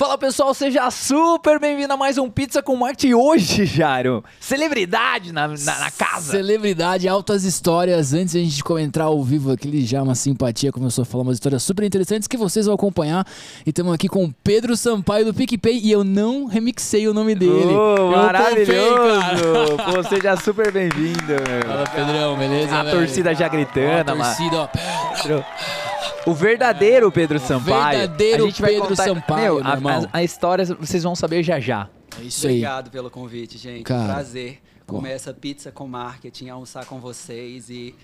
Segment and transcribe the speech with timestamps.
[0.00, 4.24] Fala pessoal, seja super bem-vindo a mais um Pizza com Marketing hoje, Jairo.
[4.40, 6.30] Celebridade na, na, na, casa.
[6.30, 8.14] Celebridade, altas histórias.
[8.14, 11.34] Antes de a gente entrar ao vivo, aquele já uma simpatia, começou a falar umas
[11.34, 13.26] histórias super interessantes que vocês vão acompanhar.
[13.66, 17.34] E estamos aqui com o Pedro Sampaio do PicPay e eu não remixei o nome
[17.34, 17.74] dele.
[17.74, 19.76] Oh, maravilhoso!
[19.84, 21.34] Pô, seja super bem-vindo.
[21.66, 22.74] Fala, Pedrão, beleza?
[22.74, 23.00] A velho?
[23.00, 24.68] torcida já gritando, a torcida, ó.
[25.22, 25.44] Pedro.
[26.26, 27.98] O verdadeiro Pedro Sampaio.
[27.98, 29.04] Verdadeiro a gente vai Pedro contar...
[29.04, 31.88] Sampaio, Meu, a, a, a, história vocês vão saber já já.
[32.20, 32.54] É isso aí.
[32.54, 33.84] Obrigado pelo convite, gente.
[33.84, 34.60] Cara, Prazer.
[34.86, 37.94] Começa Pizza com Marketing, almoçar com vocês e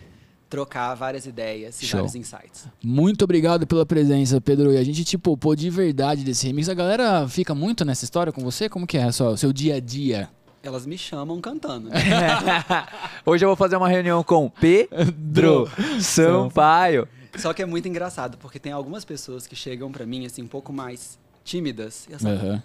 [0.48, 1.98] trocar várias ideias e Show.
[1.98, 2.68] vários insights.
[2.82, 4.72] Muito obrigado pela presença, Pedro.
[4.72, 6.68] E a gente, tipo, pô, de verdade desse remix.
[6.68, 8.68] A galera fica muito nessa história com você?
[8.68, 10.30] Como que é só o seu dia a dia?
[10.62, 11.88] Elas me chamam cantando.
[11.88, 11.98] Né?
[13.26, 15.68] Hoje eu vou fazer uma reunião com Pedro
[16.00, 17.08] Sampaio.
[17.38, 20.48] Só que é muito engraçado, porque tem algumas pessoas que chegam para mim, assim, um
[20.48, 22.06] pouco mais tímidas.
[22.08, 22.62] E elas falam, Uhum.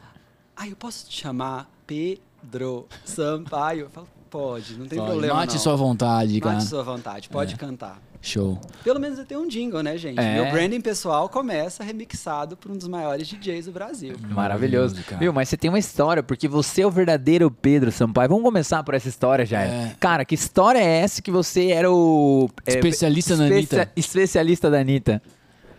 [0.56, 3.82] ah, eu posso te chamar Pedro Sampaio?
[3.82, 5.60] Eu falo, pode, não tem Pode, problema Mate não.
[5.60, 6.56] sua vontade, cara.
[6.56, 8.02] Mate sua vontade, pode cantar.
[8.22, 8.60] Show.
[8.84, 10.20] Pelo menos eu tenho um jingle, né, gente?
[10.20, 10.36] É.
[10.36, 14.16] Meu branding pessoal começa remixado por um dos maiores DJs do Brasil.
[14.30, 15.02] Maravilhoso.
[15.04, 15.18] cara.
[15.18, 18.30] Viu, mas você tem uma história, porque você é o verdadeiro Pedro Sampaio.
[18.30, 19.62] Vamos começar por essa história, já.
[19.64, 19.96] É.
[20.00, 22.48] Cara, que história é essa que você era o...
[22.66, 23.92] é, Especialista da Anitta.
[23.96, 25.22] Especialista da Anitta.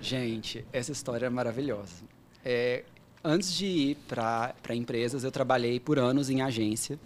[0.00, 2.02] Gente, essa história é maravilhosa.
[2.44, 2.82] É,
[3.22, 6.98] antes de ir para empresas, eu trabalhei por anos em agência.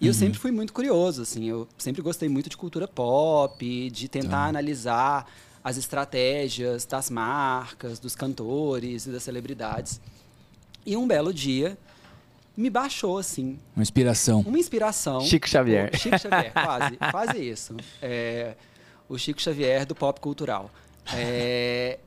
[0.00, 1.48] E eu sempre fui muito curioso, assim.
[1.48, 5.26] Eu sempre gostei muito de cultura pop, de tentar analisar
[5.62, 10.00] as estratégias das marcas, dos cantores e das celebridades.
[10.84, 11.78] E um belo dia,
[12.56, 14.40] me baixou, assim, Uma inspiração.
[14.40, 15.20] uma inspiração.
[15.22, 15.90] Chico Xavier.
[15.94, 17.76] O Chico Xavier, quase, quase isso.
[18.02, 18.54] É,
[19.08, 20.70] o Chico Xavier do pop cultural.
[21.14, 21.98] É,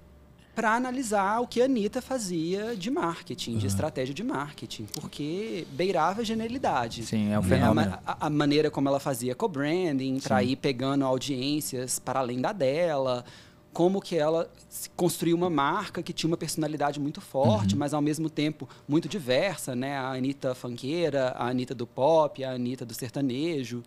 [0.57, 6.21] para analisar o que a Anitta fazia de marketing, de estratégia de marketing, porque beirava
[6.21, 7.05] a genialidade.
[7.05, 7.47] Sim, é um Né?
[7.47, 7.93] fenômeno.
[8.03, 12.51] A, a- a maneira como ela fazia co-branding, para ir pegando audiências para além da
[12.51, 13.23] dela,
[13.71, 14.49] como que ela
[14.95, 19.75] construiu uma marca que tinha uma personalidade muito forte, mas ao mesmo tempo muito diversa,
[19.75, 19.95] né?
[19.95, 23.83] A Anitta funkeira, a Anitta do pop, a Anitta do sertanejo.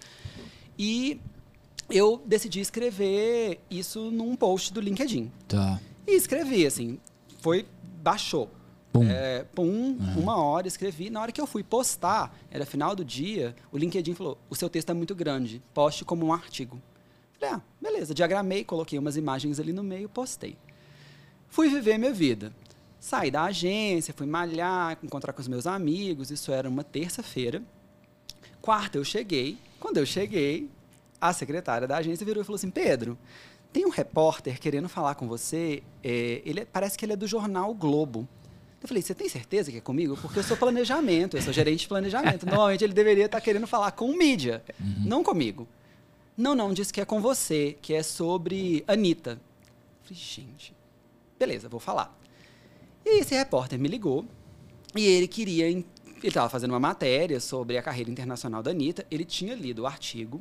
[0.78, 1.20] E
[1.91, 5.32] eu decidi escrever isso num post do LinkedIn.
[5.48, 5.80] Tá.
[6.06, 6.98] E escrevi, assim,
[7.40, 7.66] foi,
[8.02, 8.50] baixou.
[8.92, 9.08] Pum.
[9.08, 11.10] É, pum, uma hora escrevi.
[11.10, 14.68] Na hora que eu fui postar, era final do dia, o LinkedIn falou: o seu
[14.68, 16.80] texto é muito grande, poste como um artigo.
[17.38, 20.56] Falei, ah, beleza, diagramei, coloquei umas imagens ali no meio, postei.
[21.48, 22.52] Fui viver minha vida.
[22.98, 27.62] Saí da agência, fui malhar, encontrar com os meus amigos, isso era uma terça-feira.
[28.60, 29.56] Quarta eu cheguei.
[29.78, 30.68] Quando eu cheguei,
[31.18, 33.16] a secretária da agência virou e falou assim: Pedro,
[33.72, 35.82] tem um repórter querendo falar com você.
[36.03, 38.26] é, ele é- parece que ele é do jornal Globo.
[38.82, 40.16] Eu falei: Você tem certeza que é comigo?
[40.16, 42.47] Porque eu sou planejamento, eu sou gerente de planejamento.
[42.47, 44.62] Normalmente ele deveria estar querendo falar com o mídia,
[45.04, 45.69] não comigo.
[46.36, 49.32] Não, não, disse que é com você, que é sobre Anitta.
[49.32, 50.75] Eu falei: Gente,
[51.38, 52.19] beleza, vou falar.
[53.04, 54.25] E aí esse repórter me ligou
[54.97, 55.66] e ele queria.
[55.69, 55.86] Ele
[56.22, 59.06] estava fazendo uma matéria sobre a carreira internacional da Anitta.
[59.10, 60.41] Ele tinha lido o artigo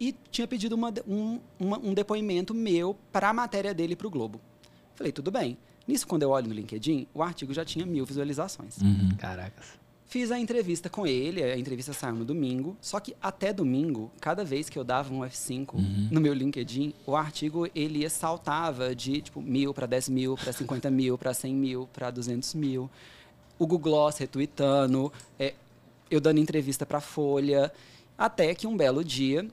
[0.00, 4.10] e tinha pedido uma um, uma- um depoimento meu para a matéria dele para o
[4.10, 4.40] Globo.
[4.94, 5.56] Falei, tudo bem.
[5.86, 8.76] Nisso, quando eu olho no LinkedIn, o artigo já tinha mil visualizações.
[8.78, 9.10] Uhum.
[9.18, 9.66] Caracas.
[10.08, 14.44] Fiz a entrevista com ele, a entrevista saiu no domingo, só que até domingo, cada
[14.44, 15.74] vez que eu dava um F5
[16.12, 20.90] no meu LinkedIn, o artigo ele saltava de tipo mil para 10 mil, para 50
[20.92, 22.88] mil, para 100 mil, para 200 mil.
[23.58, 25.54] O Google Gloss retweetando, é,
[26.08, 27.72] eu dando entrevista para Folha,
[28.16, 29.46] até que um belo dia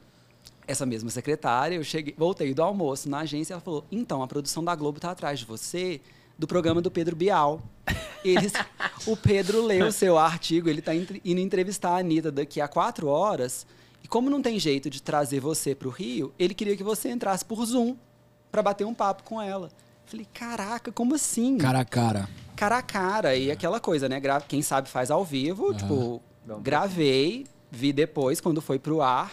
[0.68, 4.64] essa mesma secretária, eu cheguei, voltei do almoço na agência, ela falou: "Então, a produção
[4.64, 6.00] da Globo tá atrás de você
[6.38, 7.62] do programa do Pedro Bial.
[8.24, 8.54] Eles,
[9.06, 13.08] o Pedro leu o seu artigo, ele está indo entrevistar a Anitta daqui a quatro
[13.08, 13.68] horas.
[14.02, 17.10] E como não tem jeito de trazer você para o Rio, ele queria que você
[17.12, 17.96] entrasse por Zoom
[18.50, 19.70] para bater um papo com ela.
[20.06, 21.58] Falei, caraca, como assim?
[21.58, 22.30] Cara a cara.
[22.56, 23.36] cara a cara.
[23.36, 24.20] E aquela coisa, né?
[24.22, 25.74] Gra- Quem sabe faz ao vivo.
[25.74, 26.22] Tipo,
[26.62, 29.32] gravei, vi depois, quando foi pro ar.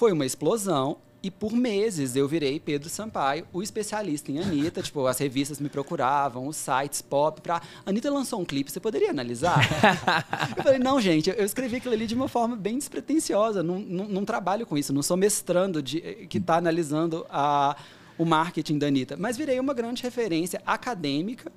[0.00, 0.96] Foi uma explosão.
[1.22, 4.80] E por meses eu virei Pedro Sampaio, o especialista em Anitta.
[4.80, 7.60] tipo, as revistas me procuravam, os sites pop pra.
[7.84, 9.60] Anitta lançou um clipe, você poderia analisar?
[10.56, 13.62] eu falei, não, gente, eu escrevi aquilo ali de uma forma bem despretensiosa.
[13.62, 16.00] Não, não, não trabalho com isso, não sou mestrando de,
[16.30, 17.76] que está analisando a,
[18.16, 19.18] o marketing da Anitta.
[19.18, 21.52] Mas virei uma grande referência acadêmica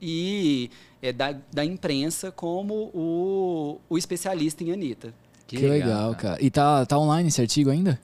[0.00, 0.70] e
[1.02, 5.12] é, da, da imprensa como o, o especialista em Anitta.
[5.58, 6.38] Que, legal, cara.
[6.40, 7.98] E tá, tá online esse artigo ainda?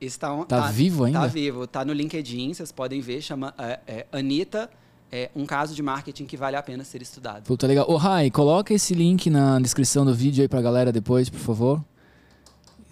[0.00, 1.20] Esse tá, Tá vivo ainda?
[1.20, 1.66] Tá vivo.
[1.66, 3.22] Tá no LinkedIn, vocês podem ver.
[3.22, 4.68] Chama é, é, Anitta
[5.10, 7.44] é um caso de marketing que vale a pena ser estudado.
[7.44, 7.86] Puta legal.
[7.88, 11.84] Ô, Rai, coloca esse link na descrição do vídeo aí pra galera depois, por favor.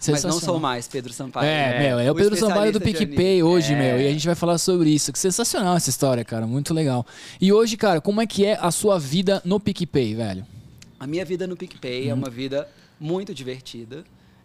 [0.09, 1.47] Mas não sou mais Pedro Sampaio.
[1.47, 1.79] É, né?
[1.88, 3.79] meu, é o, Pedro Sampaio do PicPay hoje, É.
[3.79, 4.00] meu.
[4.00, 5.12] E a gente vai falar sobre isso.
[5.12, 6.47] Que sensacional essa história, cara.
[6.47, 7.06] Muito legal.
[7.41, 10.47] E hoje, cara, como é que é a sua vida no PicPay, velho?
[10.99, 12.11] A minha vida no PicPay Uhum.
[12.11, 12.69] é uma vida
[13.02, 14.04] muito divertida.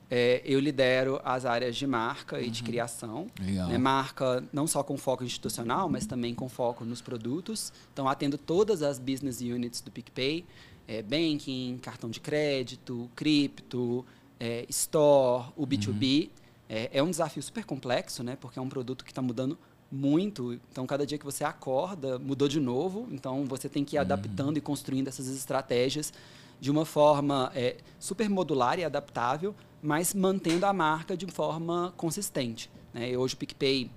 [0.09, 3.27] É, eu lidero as áreas de marca e de criação.
[3.39, 3.45] Uhum.
[3.45, 3.69] Legal.
[3.69, 3.77] né?
[3.77, 7.71] Marca não só com foco institucional, mas também com foco nos produtos.
[7.93, 10.45] Então, atendo todas as business units do PicPay.
[10.87, 14.05] É, banking, cartão de crédito, cripto,
[14.39, 16.29] é, store, o B2B.
[16.69, 18.37] É, é um desafio super complexo, né?
[18.39, 19.57] Porque é um produto que está mudando
[19.91, 20.53] muito.
[20.71, 23.05] Então, cada dia que você acorda, mudou de novo.
[23.11, 26.13] Então, você tem que ir adaptando e construindo essas estratégias
[26.59, 32.69] de uma forma é, super modular e adaptável, mas mantendo a marca de forma consistente.
[32.93, 33.11] Né?
[33.11, 33.91] E hoje o PicPay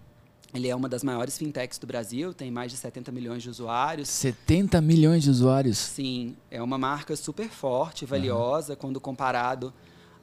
[0.52, 4.08] ele é uma das maiores fintechs do Brasil, tem mais de 70 milhões de usuários.
[4.08, 5.78] 70 milhões de usuários.
[5.78, 9.72] Sim, é uma marca super forte, valiosa, quando comparado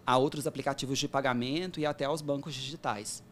[0.05, 3.23] a outros aplicativos de pagamento e até aos bancos digitais.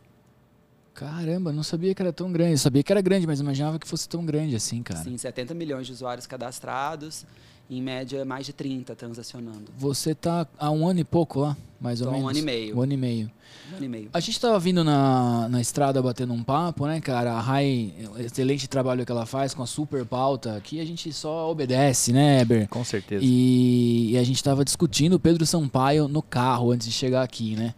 [0.93, 2.53] Caramba, não sabia que era tão grande.
[2.53, 5.03] Eu sabia que era grande, mas imaginava que fosse tão grande assim, cara.
[5.03, 7.25] Sim, 70 milhões de usuários cadastrados,
[7.69, 9.65] em média mais de 30 transacionando.
[9.77, 12.29] Você tá há um ano e pouco lá, mais ou Tô um menos?
[12.29, 12.77] ano e meio.
[12.77, 13.31] Um ano e meio.
[13.71, 14.09] Um ano e meio.
[14.13, 17.33] A gente tava vindo na, na estrada batendo um papo, né, cara?
[17.33, 20.56] A Rai, excelente trabalho que ela faz com a super pauta.
[20.56, 22.67] Aqui a gente só obedece, né, Eber?
[22.69, 23.23] Com certeza.
[23.25, 27.56] E, e a gente tava discutindo o Pedro Sampaio no carro antes de chegar aqui,
[27.56, 27.73] né?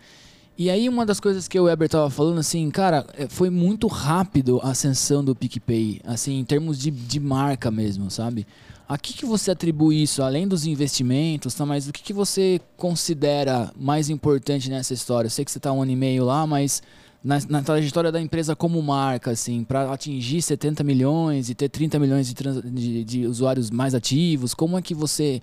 [0.58, 3.86] E aí uma das coisas que o Weber tava falando, assim, cara, é, foi muito
[3.86, 8.46] rápido a ascensão do PicPay, assim, em termos de, de marca mesmo, sabe?
[8.90, 11.66] A que, que você atribui isso, além dos investimentos, tá?
[11.66, 15.28] Mas o que, que você considera mais importante nessa história?
[15.28, 16.82] Eu sei que você tá um ano e meio lá, mas
[17.24, 22.00] na, na trajetória da empresa como marca, assim, para atingir 70 milhões e ter 30
[22.00, 25.42] milhões de, trans- de- de usuários mais ativos, como é que você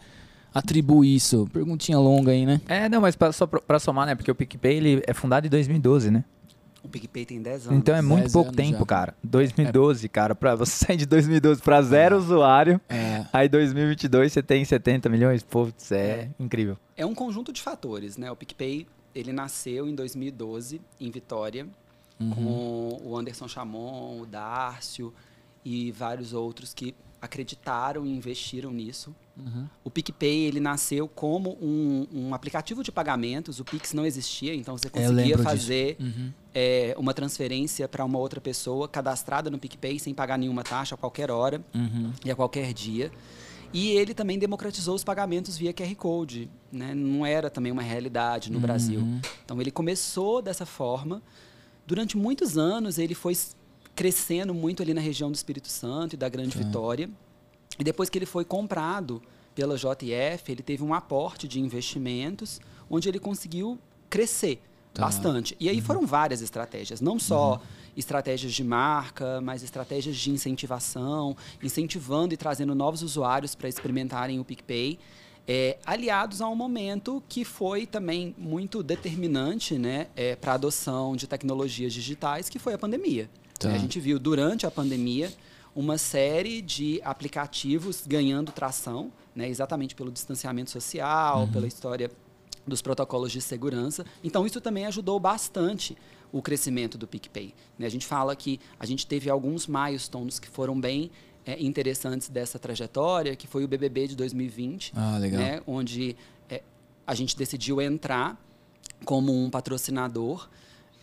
[0.55, 1.47] atribui isso?
[1.53, 2.61] Perguntinha longa aí, né?
[2.67, 4.15] É, não, mas pra, só pra somar, né?
[4.15, 6.25] Porque o PicPay ele é fundado em 2012, né?
[6.85, 7.79] O PicPay tem 10 anos.
[7.79, 8.85] Então é muito 10 pouco tempo, já.
[8.87, 9.17] cara.
[9.25, 10.35] 2012, cara.
[10.35, 13.25] Pra você sair de 2012 pra zero usuário, É.
[13.33, 16.77] aí 2022 você tem 70 milhões, putz, é, incrível.
[16.97, 18.31] É um conjunto de fatores, né?
[18.31, 21.67] O PicPay, ele nasceu em 2012, em Vitória,
[22.21, 22.31] Uhum.
[22.31, 25.13] com o Anderson Chamon, o Dárcio
[25.65, 26.95] e vários outros que
[27.25, 29.15] acreditaram e investiram nisso.
[29.37, 29.67] Uhum.
[29.83, 34.77] O PicPay, ele nasceu como um, um aplicativo de pagamentos, o Pix não existia, então
[34.79, 36.31] você Eu conseguia fazer Uhum.
[36.55, 40.99] é, uma transferência para uma outra pessoa cadastrada no PicPay sem pagar nenhuma taxa a
[40.99, 42.13] qualquer hora Uhum.
[42.25, 43.11] e a qualquer dia.
[43.73, 46.49] E ele também democratizou os pagamentos via QR Code.
[46.71, 46.95] Né?
[46.95, 49.01] Não era também uma realidade no Brasil.
[49.01, 49.21] Uhum.
[49.45, 51.21] Então ele começou dessa forma.
[51.85, 53.37] Durante muitos anos ele foi
[53.95, 56.65] crescendo muito ali na região do Espírito Santo e da Grande Tá.
[56.65, 57.09] Vitória.
[57.79, 59.23] E depois que ele foi comprado
[59.55, 62.61] pela JF, ele teve um aporte de investimentos
[62.91, 63.79] onde ele conseguiu
[64.11, 64.61] crescer
[64.93, 65.03] Tá.
[65.07, 65.57] bastante.
[65.59, 67.61] E aí foram várias estratégias, não só
[67.97, 74.45] estratégias de marca, mas estratégias de incentivação, incentivando e trazendo novos usuários para experimentarem o
[74.45, 74.99] PicPay.
[75.47, 80.07] é, aliados a um momento que foi também muito determinante né,
[80.41, 83.29] para a adoção de tecnologias digitais, que foi a pandemia.
[83.59, 83.71] Tá.
[83.73, 85.33] A gente viu durante a pandemia
[85.75, 92.11] uma série de aplicativos ganhando tração, né, exatamente pelo distanciamento social, pela história
[92.67, 94.05] dos protocolos de segurança.
[94.23, 95.97] Então, isso também ajudou bastante
[96.33, 97.55] o crescimento do PicPay.
[97.79, 97.87] né?
[97.87, 101.11] A gente fala que a gente teve alguns milestones que foram bem
[101.47, 105.41] é, interessantes dessa trajetória, que foi o BBB de 2020, Ah, legal.
[105.41, 106.17] né, onde
[106.49, 106.63] é,
[107.07, 108.41] a gente decidiu entrar
[109.05, 110.49] como um patrocinador.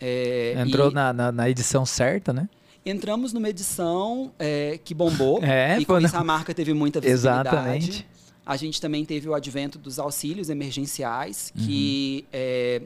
[0.02, 2.48] É, Entrou e na, na, na edição certa, né?
[2.84, 7.48] Entramos numa edição é, que bombou É, e com isso a marca teve muita visibilidade.
[7.48, 8.06] Exatamente.
[8.44, 11.64] A gente também teve o advento dos auxílios emergenciais, Uhum.
[11.64, 12.82] que é,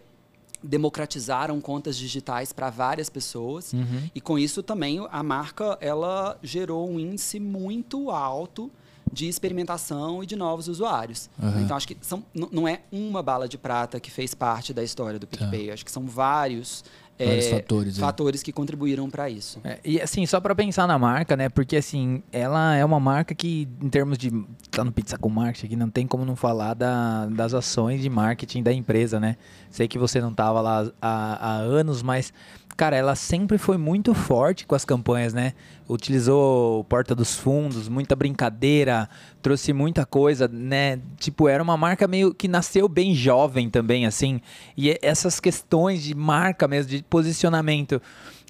[0.63, 3.73] democratizaram contas digitais para várias pessoas.
[3.73, 4.11] Uhum.
[4.15, 8.71] E com isso também a marca ela gerou um índice muito alto
[9.11, 11.31] de experimentação e de novos usuários.
[11.43, 11.63] Aham.
[11.63, 15.19] Então acho que são, não é uma bala de prata que fez parte da história
[15.19, 15.71] do PicPay.
[15.71, 16.91] Acho que são vários, Tá.
[17.19, 19.59] Vários é, fatores, fatores que contribuíram para isso.
[19.65, 21.49] É, e assim, só pra pensar na marca, né?
[21.49, 24.31] Porque assim, ela é uma marca que, em termos de.
[24.71, 28.11] Tá no Pizza com Marketing aqui, não tem como não falar da, das ações de
[28.11, 29.37] marketing da empresa, né?
[29.71, 32.33] Sei que você não tava lá há, há anos, mas,
[32.77, 35.55] cara, ela sempre foi muito forte com as campanhas, né?
[35.89, 39.09] Utilizou Porta dos Fundos, muita brincadeira,
[39.41, 41.01] trouxe muita coisa, né?
[41.19, 44.41] Tipo, era uma marca meio que nasceu bem jovem também, assim.
[44.77, 48.01] E essas questões de marca mesmo, de posicionamento.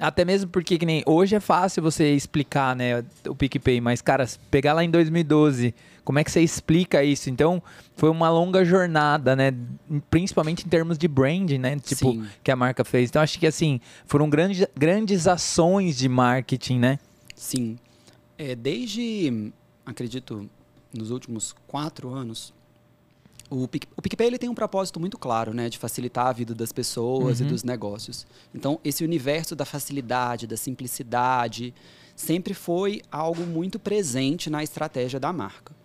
[0.01, 4.27] Até mesmo porque que nem hoje é fácil você explicar, né, o PicPay, mas cara,
[4.51, 5.75] pegar lá em 2012,
[6.07, 7.29] como é que você explica isso?
[7.29, 7.61] Então,
[7.97, 9.53] foi uma longa jornada, né,
[10.09, 12.27] principalmente em termos de branding, né, tipo Sim.
[12.45, 13.11] que a marca fez.
[13.11, 16.99] Então, acho que assim, foram grandes grandes ações de marketing, né?
[17.35, 17.77] Sim.
[18.39, 19.53] É, desde,
[19.85, 20.49] acredito,
[20.95, 22.55] nos últimos quatro anos,
[23.51, 25.69] o, Pic, o PicPay ele tem um propósito muito claro, né?
[25.69, 27.47] De facilitar a vida das pessoas Uhum.
[27.47, 28.27] e dos negócios.
[28.55, 31.75] Então, esse universo da facilidade, da simplicidade,
[32.15, 35.76] sempre foi algo muito presente na estratégia da marca.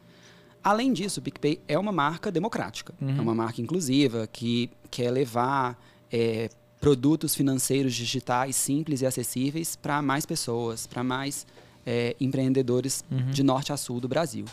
[0.64, 2.94] Além disso, o PicPay é uma marca democrática.
[3.02, 3.18] Uhum.
[3.18, 5.80] É uma marca inclusiva que quer levar
[6.12, 6.50] é,
[6.80, 11.46] produtos financeiros digitais simples e acessíveis para mais pessoas, para mais
[11.86, 13.32] é, empreendedores Uhum.
[13.32, 14.46] de norte a sul do Brasil.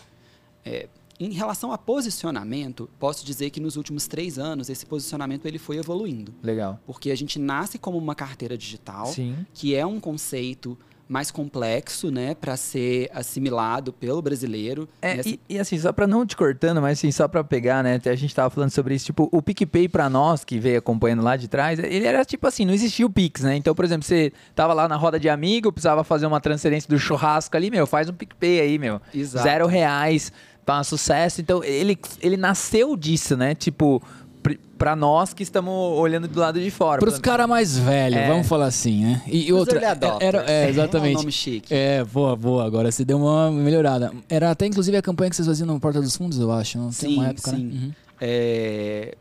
[0.65, 0.89] É,
[1.21, 5.77] em relação a posicionamento, posso dizer que nos últimos três anos esse posicionamento ele foi
[5.77, 6.81] evoluindo, Legal.
[6.87, 9.45] porque a gente nasce como uma carteira digital, Sim.
[9.53, 14.89] que é um conceito mais complexo, né, para ser assimilado pelo brasileiro.
[15.01, 17.95] É, e, e assim, só pra não te cortando, mas assim, só pra pegar, né?
[17.95, 21.23] até A gente tava falando sobre isso, tipo, o PicPay pra nós, que veio acompanhando
[21.23, 23.57] lá de trás, ele era tipo assim, não existia o Pix, né?
[23.57, 26.99] Então, por exemplo, você tava lá na roda de amigo, precisava fazer uma transferência do
[26.99, 29.01] churrasco ali, meu, faz um PicPay aí, meu.
[29.15, 29.45] Exato.
[29.45, 30.31] Zero reais,
[30.65, 31.41] tá um sucesso.
[31.41, 33.55] Então, ele, ele nasceu disso, né?
[33.55, 34.03] Tipo,
[34.79, 37.01] pra nós que estamos olhando do lado de fora.
[37.01, 38.29] Para os caros mais velhos, É.
[38.29, 39.23] vamos falar assim, né?
[39.27, 40.23] E, e outra, early adopters.
[40.35, 41.15] era, é, Um exatamente.
[41.17, 41.75] nome chique.
[41.75, 42.65] É, boa, boa.
[42.65, 44.13] Agora você deu uma melhorada.
[44.29, 46.79] Era até inclusive a campanha que vocês faziam no Porta dos Fundos, eu acho.
[46.79, 47.65] Não tem Sim, uma época, sim.
[47.65, 47.73] né?
[47.83, 47.93] Uhum.
[48.21, 49.17] É,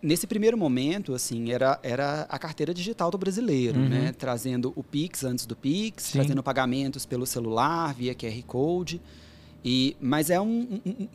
[0.00, 3.88] nesse primeiro momento, assim, era, era a carteira digital do brasileiro, Uhum.
[3.88, 4.14] né?
[4.16, 6.12] Trazendo o Pix antes do Pix, Sim.
[6.18, 9.00] trazendo pagamentos pelo celular, via QR Code.
[9.64, 11.08] E, mas é um, um- um-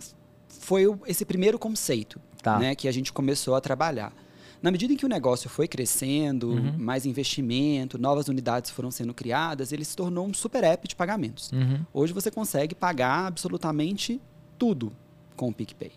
[0.48, 2.58] foi o- esse primeiro conceito Tá.
[2.60, 4.14] né, que a gente começou a trabalhar.
[4.62, 6.74] Na medida em que o negócio foi crescendo, Uhum.
[6.78, 11.52] mais investimento, novas unidades foram sendo criadas, ele se tornou um super app de pagamentos.
[11.52, 11.86] Uhum.
[11.94, 14.20] Hoje você consegue pagar absolutamente
[14.58, 14.92] tudo
[15.36, 15.92] com o PicPay.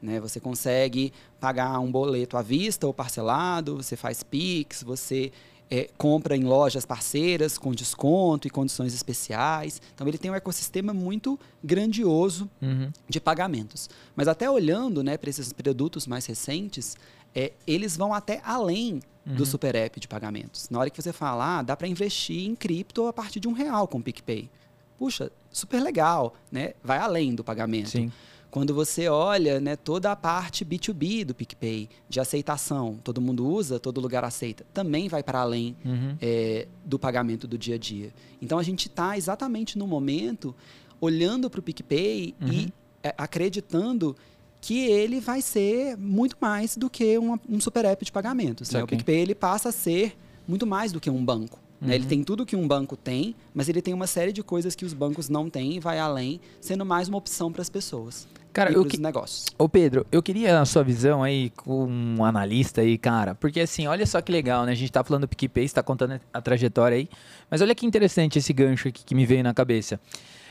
[0.00, 0.20] Né?
[0.20, 5.32] Você consegue pagar um boleto à vista ou parcelado, você faz Pix, você
[5.76, 9.80] eh, compra em lojas parceiras com desconto e condições especiais.
[9.94, 12.90] Então ele tem um ecossistema muito grandioso Uhum.
[13.08, 13.88] de pagamentos.
[14.14, 16.96] Mas até olhando né, para esses produtos mais recentes,
[17.34, 19.36] é, eles vão até além Uhum.
[19.36, 20.68] do super app de pagamentos.
[20.68, 23.52] Na hora que você fala, ah, dá para investir em cripto a partir de um
[23.52, 24.50] real com o PicPay.
[24.98, 26.74] Puxa, super legal, né?
[26.84, 27.88] Vai além do pagamento.
[27.90, 28.12] Sim.
[28.54, 33.80] Quando você olha né, toda a parte B2B do PicPay, de aceitação, todo mundo usa,
[33.80, 36.16] todo lugar aceita, também vai para além Uhum.
[36.22, 38.12] é, do pagamento do dia a dia.
[38.40, 40.54] Então a gente está exatamente no momento
[41.00, 42.46] olhando para o PicPay Uhum.
[42.52, 44.14] e é, acreditando
[44.60, 48.70] que ele vai ser muito mais do que uma- um super app de pagamentos.
[48.70, 48.84] Né?
[48.84, 48.86] O.
[48.86, 51.58] PicPay ele passa a ser muito mais do que um banco.
[51.80, 51.96] né?
[51.96, 52.08] Ele Uhum.
[52.08, 54.94] tem tudo que um banco tem, mas ele tem uma série de coisas que os
[54.94, 58.74] bancos não têm e vai além, sendo mais uma opção para as pessoas Cara, e
[58.74, 59.46] eu que- os negócios.
[59.58, 63.86] Ô Pedro, eu queria a sua visão aí como um analista aí, cara, porque assim,
[63.86, 64.72] olha só que legal, né?
[64.72, 67.08] A gente tá falando do PicPay, você tá contando a trajetória aí,
[67.50, 70.00] mas olha que interessante esse gancho aqui que me veio na cabeça.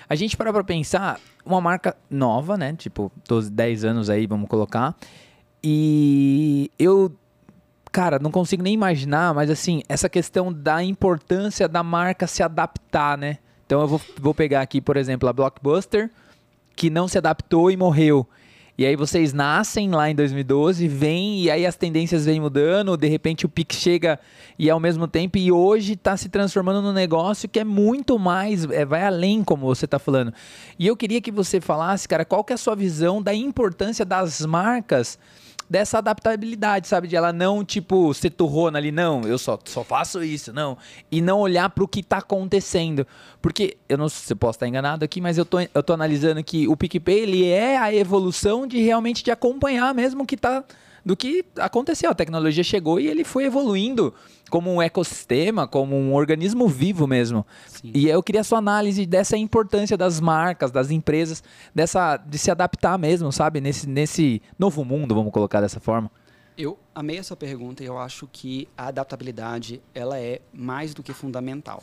[0.10, 2.74] A gente para pra pensar, uma marca nova, né?
[2.78, 4.96] Tipo, dos 10 anos aí, vamos colocar,
[5.64, 7.10] e eu,
[7.90, 13.18] cara, não consigo nem imaginar, mas assim, essa questão da importância da marca se adaptar,
[13.18, 13.38] né?
[13.66, 16.12] Então eu vou, vou pegar aqui, por exemplo, a Blockbuster,
[16.76, 18.28] que não se adaptou e morreu.
[18.76, 23.08] E aí vocês nascem lá em 2012, vêm e aí as tendências vêm mudando, de
[23.08, 24.20] repente o Pix chega
[24.58, 28.66] e ao mesmo tempo e hoje está se transformando num negócio que é muito mais,
[28.72, 30.34] é, vai além como você está falando.
[30.80, 34.04] E eu queria que você falasse, cara, qual que é a sua visão da importância
[34.04, 35.20] das marcas
[35.70, 37.08] dessa adaptabilidade, sabe?
[37.08, 40.78] De ela não, tipo, ser turrona ali, não, eu só, só faço isso, não.
[41.12, 43.06] E não olhar para o que está acontecendo.
[43.42, 45.94] Porque, eu não sei se eu posso estar enganado aqui, mas eu tô, eu tô
[45.94, 50.38] analisando que o PicPay, ele é a evolução de realmente de acompanhar mesmo o que
[50.38, 50.64] tá
[51.06, 52.12] do que aconteceu.
[52.12, 54.14] A tecnologia chegou e ele foi evoluindo
[54.50, 57.46] como um ecossistema, como um organismo vivo mesmo.
[57.68, 57.92] Sim.
[57.94, 61.44] E eu queria a sua análise dessa importância das marcas, das empresas,
[61.74, 63.60] dessa de se adaptar mesmo, sabe?
[63.60, 66.12] Nesse, nesse novo mundo, vamos colocar dessa forma.
[66.56, 71.02] Eu amei a sua pergunta e eu acho que a adaptabilidade ela é mais do
[71.02, 71.82] que fundamental.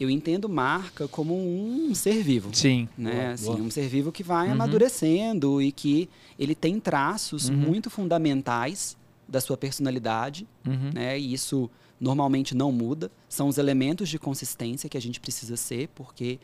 [0.00, 2.50] Eu entendo marca como um ser vivo.
[2.52, 2.88] Sim.
[2.96, 3.12] Né?
[3.12, 3.58] Boa, assim, boa.
[3.60, 4.52] um ser vivo que vai Uhum.
[4.54, 7.56] amadurecendo e que ele tem traços Uhum.
[7.56, 8.96] muito fundamentais
[9.28, 10.90] da sua personalidade, Uhum.
[10.94, 11.18] né?
[11.18, 11.68] E isso
[12.00, 13.10] normalmente não muda.
[13.28, 16.38] São os elementos de consistência que a gente precisa ser, porque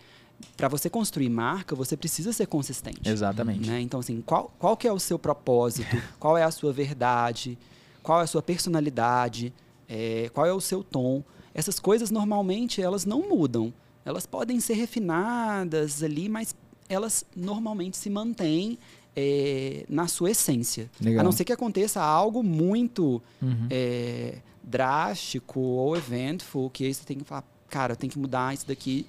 [0.56, 3.08] para você construir marca, você precisa ser consistente.
[3.08, 3.70] Exatamente.
[3.70, 3.80] Né?
[3.80, 5.86] Então, assim, qual, qual que é o seu propósito?
[6.18, 7.56] qual é a sua verdade?
[8.02, 9.52] Qual é a sua personalidade?
[9.88, 11.22] é, qual é o seu tom?
[11.54, 13.72] Essas coisas normalmente elas não mudam.
[14.04, 16.54] Elas podem ser refinadas ali, mas
[16.88, 18.78] elas normalmente se mantêm
[19.16, 20.90] é, na sua essência.
[21.00, 21.20] Legal.
[21.20, 23.66] A não ser que aconteça algo muito Uhum.
[23.70, 28.52] é, drástico ou eventful, que aí você tem que falar, cara, eu tenho que mudar
[28.54, 29.06] isso daqui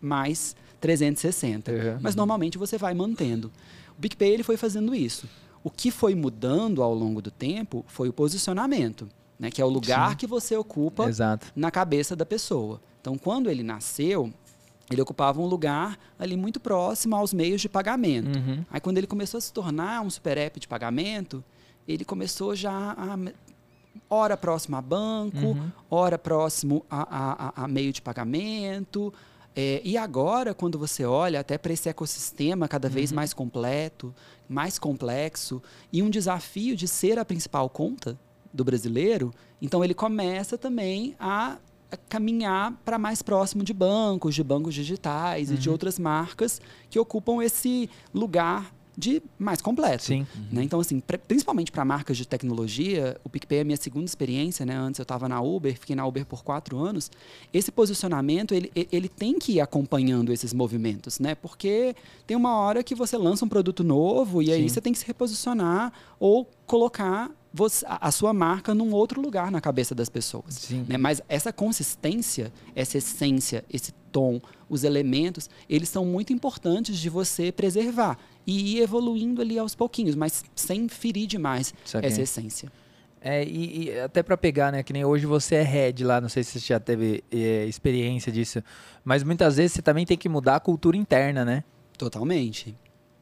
[0.00, 1.72] mais 360.
[1.72, 1.98] Uhum.
[2.00, 3.50] Mas normalmente você vai mantendo.
[3.96, 5.28] O BigPay ele foi fazendo isso.
[5.62, 9.08] O que foi mudando ao longo do tempo foi o posicionamento,
[9.44, 10.16] né, que é o lugar Sim.
[10.16, 11.46] que você ocupa Exato.
[11.54, 12.80] na cabeça da pessoa.
[13.00, 14.32] Então, quando ele nasceu,
[14.90, 18.38] ele ocupava um lugar ali muito próximo aos meios de pagamento.
[18.38, 18.64] Uhum.
[18.70, 21.44] Aí, quando ele começou a se tornar um super app de pagamento,
[21.86, 23.18] ele começou já a
[24.08, 25.70] hora próximo a banco, Uhum.
[25.90, 29.12] hora próximo a, a- a- meio de pagamento.
[29.56, 34.12] É, e agora, quando você olha até para esse ecossistema cada vez mais completo,
[34.48, 38.18] mais complexo, e um desafio de ser a principal conta
[38.54, 41.58] do brasileiro, então ele começa também a
[42.08, 47.42] caminhar para mais próximo de bancos, de bancos digitais e de outras marcas que ocupam
[47.42, 50.04] esse lugar de mais completo.
[50.04, 50.26] Sim.
[50.52, 50.62] Né?
[50.62, 54.76] Então, assim, principalmente para marcas de tecnologia, o PicPay é a minha segunda experiência, né?
[54.76, 57.10] Antes eu estava na Uber, fiquei na Uber por quatro anos.
[57.52, 61.34] Esse posicionamento, ele, ele tem que ir acompanhando esses movimentos, né?
[61.34, 61.94] Porque
[62.26, 64.68] tem uma hora que você lança um produto novo e aí Sim.
[64.68, 69.50] você tem que se reposicionar ou colocar você- a a sua marca num outro lugar
[69.50, 70.68] na cabeça das pessoas.
[70.88, 70.96] Né?
[70.98, 77.50] Mas essa consistência, essa essência, esse tom, os elementos, eles são muito importantes de você
[77.52, 82.08] preservar e ir evoluindo ali aos pouquinhos, mas sem ferir demais Saquei.
[82.10, 82.70] essa essência.
[83.20, 84.82] É, e, e até pra pegar, né?
[84.82, 88.30] Que nem hoje você é head lá, não sei se você já teve é, experiência
[88.30, 88.62] disso,
[89.02, 91.64] mas muitas vezes você também tem que mudar a cultura interna, né?
[91.96, 92.76] Totalmente.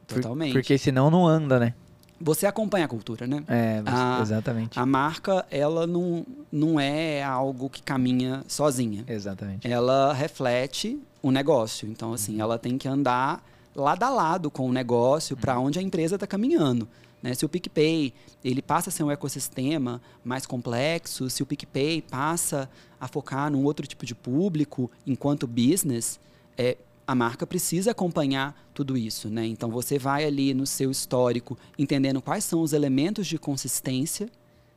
[0.06, 0.52] Por- Totalmente.
[0.54, 1.74] Porque senão não anda, né?
[2.20, 3.44] Você acompanha a cultura, né?
[3.48, 4.78] É, você- Ah, exatamente.
[4.78, 9.04] A marca, ela não, não é algo que caminha sozinha.
[9.08, 9.66] Exatamente.
[9.68, 11.88] ela reflete o negócio.
[11.88, 13.40] Então, assim, ela tem que andar
[13.74, 16.88] lado a lado com o negócio para onde a empresa está caminhando.
[17.22, 17.34] Né?
[17.34, 18.12] Se o PicPay
[18.44, 22.68] ele passa a ser um ecossistema mais complexo, se o PicPay passa
[23.00, 26.18] a focar num outro tipo de público enquanto business,
[26.58, 29.28] é, a marca precisa acompanhar tudo isso.
[29.28, 29.46] Né?
[29.46, 34.28] Então, você vai ali no seu histórico entendendo quais são os elementos de consistência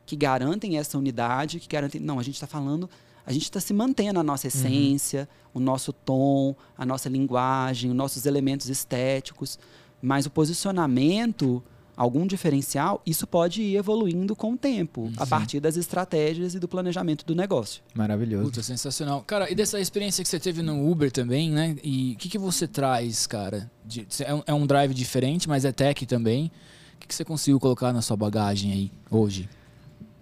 [0.05, 1.99] que garantem essa unidade, que garantem.
[1.99, 2.89] Não, a gente está falando,
[3.25, 7.95] a gente está se mantendo a nossa essência, o nosso tom, a nossa linguagem, os
[7.95, 9.57] nossos elementos estéticos,
[10.01, 11.63] mas o posicionamento,
[11.97, 16.67] algum diferencial, isso pode ir evoluindo com o tempo, a partir das estratégias e do
[16.67, 17.81] planejamento do negócio.
[17.93, 18.45] Maravilhoso.
[18.45, 19.23] Puta, sensacional.
[19.25, 21.75] Cara, e dessa experiência que você teve no Uber também, né?
[21.83, 23.71] E o que, que você traz, cara?
[23.85, 26.51] De- é, um, é um drive diferente, mas é tech também.
[26.95, 29.47] O que, que você conseguiu colocar na sua bagagem aí hoje?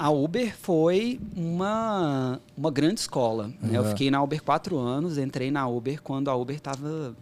[0.03, 3.47] A Uber foi uma, uma grande escola.
[3.61, 3.77] né?
[3.77, 3.89] Eu Uhum.
[3.91, 7.15] fiquei na Uber quatro anos, entrei na Uber quando a Uber estava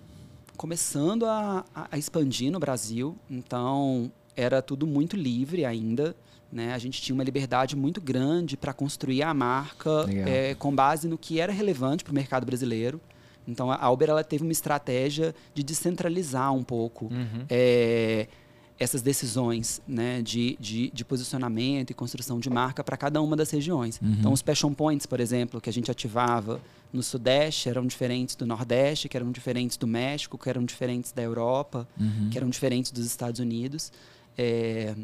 [0.57, 3.15] começando a, a- expandir no Brasil.
[3.29, 6.15] Então, era tudo muito livre ainda.
[6.51, 6.73] Né?
[6.73, 11.19] A gente tinha uma liberdade muito grande para construir a marca eh, com base no
[11.19, 12.99] que era relevante para o mercado brasileiro.
[13.47, 17.45] Então, a- a Uber ela teve uma estratégia de descentralizar um pouco Uhum.
[17.47, 18.27] é,
[18.81, 23.51] essas decisões né, de, de, de posicionamento e construção de marca para cada uma das
[23.51, 23.99] regiões.
[24.01, 24.15] Uhum.
[24.19, 26.59] Então, os passion points, por exemplo, que a gente ativava
[26.91, 31.21] no Sudeste, eram diferentes do Nordeste, que eram diferentes do México, que eram diferentes da
[31.21, 32.29] Europa, Uhum.
[32.31, 33.91] que eram diferentes dos Estados Unidos.
[34.35, 34.95] É,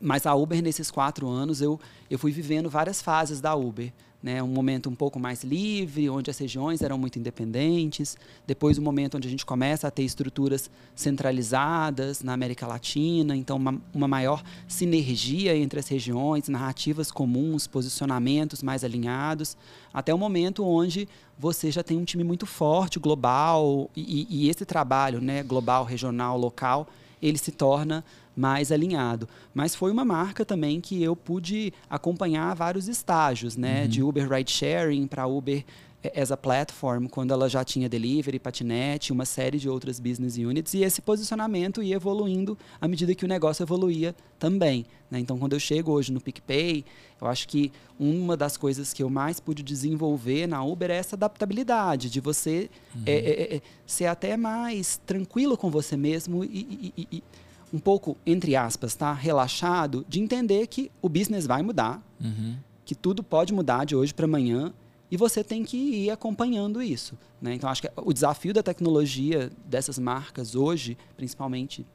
[0.00, 3.90] mas a Uber, nesses quatro anos, eu, eu fui vivendo várias fases da Uber.
[4.22, 4.42] Né?
[4.42, 8.18] Um momento um pouco mais livre, onde as regiões eram muito independentes.
[8.46, 13.34] Depois, um momento onde a gente começa a ter estruturas centralizadas na América Latina.
[13.34, 19.56] Então, uma, uma maior sinergia entre as regiões, narrativas comuns, posicionamentos mais alinhados.
[19.92, 23.90] Até o momento onde você já tem um time muito forte, global.
[23.96, 26.86] E, e- esse trabalho né, global, regional, local,
[27.22, 28.04] ele se torna
[28.36, 29.28] mais alinhado.
[29.52, 33.86] Mas foi uma marca também que eu pude acompanhar vários estágios, né?
[33.86, 35.64] De Uber Ride Sharing para Uber
[36.02, 40.36] eh, as a platform, quando ela já tinha delivery, patinete, uma série de outras business
[40.38, 44.86] units, e esse posicionamento ia evoluindo à medida que o negócio evoluía também.
[45.10, 45.18] né?
[45.18, 46.84] Então, quando eu chego hoje no PicPay,
[47.20, 51.16] eu acho que uma das coisas que eu mais pude desenvolver na Uber é essa
[51.16, 52.70] adaptabilidade, de você
[53.04, 57.22] é, é, é, ser até mais tranquilo com você mesmo e, e- e- e
[57.72, 59.12] um pouco, entre aspas, tá?
[59.12, 62.56] relaxado, de entender que o business vai mudar, Uhum.
[62.84, 64.72] que tudo pode mudar de hoje para amanhã
[65.10, 67.16] e você tem que ir acompanhando isso.
[67.40, 67.54] Né?
[67.54, 71.86] Então, acho que o desafio da tecnologia dessas marcas hoje, principalmente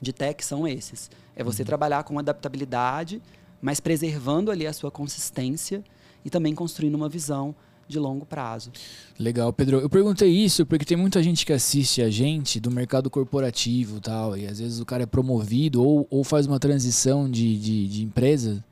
[0.00, 1.10] de tech, são esses.
[1.34, 3.20] É você trabalhar com adaptabilidade,
[3.60, 5.82] mas preservando ali a sua consistência
[6.24, 7.54] e também construindo uma visão
[7.88, 8.70] de longo prazo.
[9.18, 9.78] Legal, Pedro.
[9.78, 14.36] Eu perguntei isso porque tem muita gente que assiste a gente do mercado corporativo tal,
[14.36, 18.04] e às vezes o cara é promovido ou, ou faz uma transição de, de, de
[18.04, 18.64] empresa.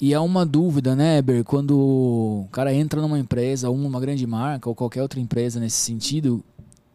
[0.00, 1.44] E há uma dúvida, né, Eber?
[1.44, 6.42] Quando o cara entra numa empresa, uma grande marca ou qualquer outra empresa nesse sentido,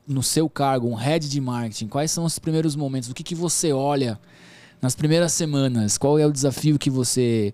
[0.08, 3.10] no seu cargo, um head de marketing, quais são os primeiros momentos?
[3.10, 4.20] O que, que você olha
[4.82, 6.00] nas primeiras semanas?
[6.00, 7.54] Qual é o desafio que você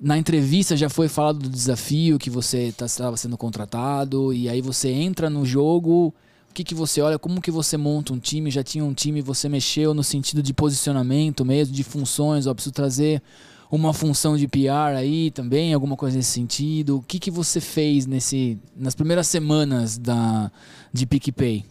[0.00, 4.60] na entrevista já foi falado do desafio que você tá, estava sendo contratado e aí
[4.60, 6.14] você entra no jogo.
[6.50, 7.18] O que, que você olha?
[7.18, 8.50] Como que você monta um time?
[8.50, 12.46] Já tinha um time, você mexeu no sentido de posicionamento mesmo, de funções?
[12.46, 13.22] Ó, preciso trazer
[13.70, 16.96] uma função de PR aí também, alguma coisa nesse sentido.
[16.96, 20.50] O que, que você fez nesse, nas primeiras semanas da,
[20.92, 21.64] de PicPay?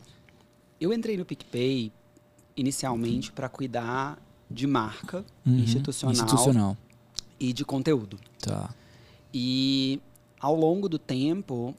[0.80, 1.92] Eu entrei no PicPay
[2.56, 4.18] inicialmente para cuidar
[4.50, 6.78] de marca Uhum, institucional, institucional.
[7.40, 8.20] E de conteúdo.
[8.40, 8.74] Tá.
[9.34, 10.02] E
[10.40, 11.76] ao longo do tempo,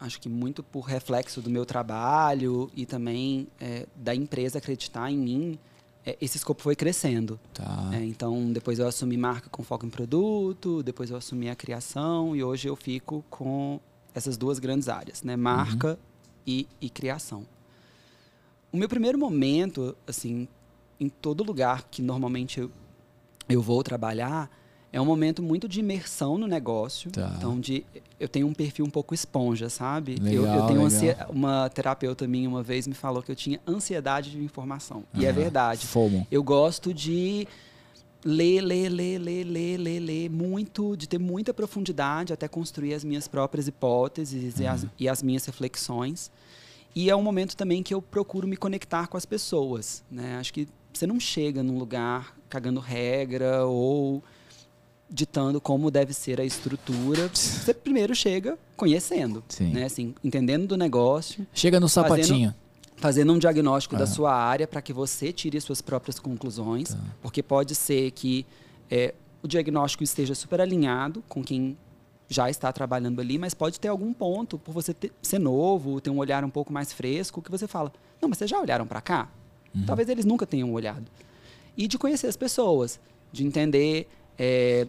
[0.00, 5.18] acho que muito por reflexo do meu trabalho e também é, da empresa acreditar em
[5.18, 5.58] mim,
[6.04, 7.38] é, esse escopo foi crescendo.
[7.54, 7.90] Tá.
[7.92, 12.34] É, então, depois eu assumi marca com foco em produto, depois eu assumi a criação
[12.34, 13.80] e hoje eu fico com
[14.14, 15.36] essas duas grandes áreas, né?
[15.36, 15.98] Marca
[16.46, 17.46] e, e criação.
[18.72, 20.48] O meu primeiro momento, assim,
[20.98, 22.70] em todo lugar que normalmente eu,
[23.48, 24.50] eu vou trabalhar,
[24.92, 27.10] é um momento muito de imersão no negócio.
[27.10, 27.32] Tá.
[27.38, 27.84] Então, de,
[28.20, 30.16] eu tenho um perfil um pouco esponja, sabe?
[30.24, 30.84] eu, Legal, eu tenho legal.
[30.84, 35.04] ansia- uma terapeuta minha uma vez me falou que eu tinha ansiedade de informação.
[35.14, 35.86] E é verdade.
[35.86, 36.26] Fomo.
[36.30, 37.48] Eu gosto de
[38.24, 43.02] ler, ler, ler, ler, ler, ler, ler muito, de ter muita profundidade até construir as
[43.02, 46.30] minhas próprias hipóteses e, as, e as minhas reflexões.
[46.94, 50.36] E é um momento também que eu procuro me conectar com as pessoas, né?
[50.36, 54.22] Acho que você não chega num lugar cagando regra ou
[55.12, 57.28] ditando como deve ser a estrutura.
[57.34, 59.72] Você primeiro chega conhecendo, Sim.
[59.72, 59.84] né?
[59.84, 62.54] Assim, entendendo do negócio, Chega no sapatinho.
[62.96, 64.06] fazendo um diagnóstico da Ah.
[64.06, 66.98] sua área para que você tire suas próprias conclusões, Tá.
[67.20, 68.46] porque pode ser que
[68.90, 71.76] é, o diagnóstico esteja super alinhado com quem
[72.28, 76.08] já está trabalhando ali, mas pode ter algum ponto, por você ter- ser novo, ter
[76.10, 79.00] um olhar um pouco mais fresco, que você fala, não, mas vocês já olharam para
[79.02, 79.28] cá?
[79.74, 79.84] Uhum.
[79.84, 81.04] Talvez eles nunca tenham olhado.
[81.76, 82.98] E de conhecer as pessoas,
[83.30, 84.86] de entender é,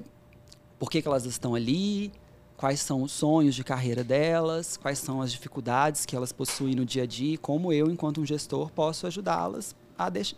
[0.79, 2.11] por que, que elas estão ali,
[2.57, 6.85] quais são os sonhos de carreira delas, quais são as dificuldades que elas possuem no
[6.85, 10.35] dia a dia, e como eu, enquanto um gestor, posso ajudá-las a deix-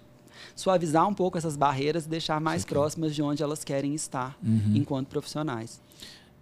[0.55, 2.75] suavizar um pouco essas barreiras e deixar mais Saquei.
[2.75, 4.73] próximas de onde elas querem estar Uhum.
[4.75, 5.81] enquanto profissionais.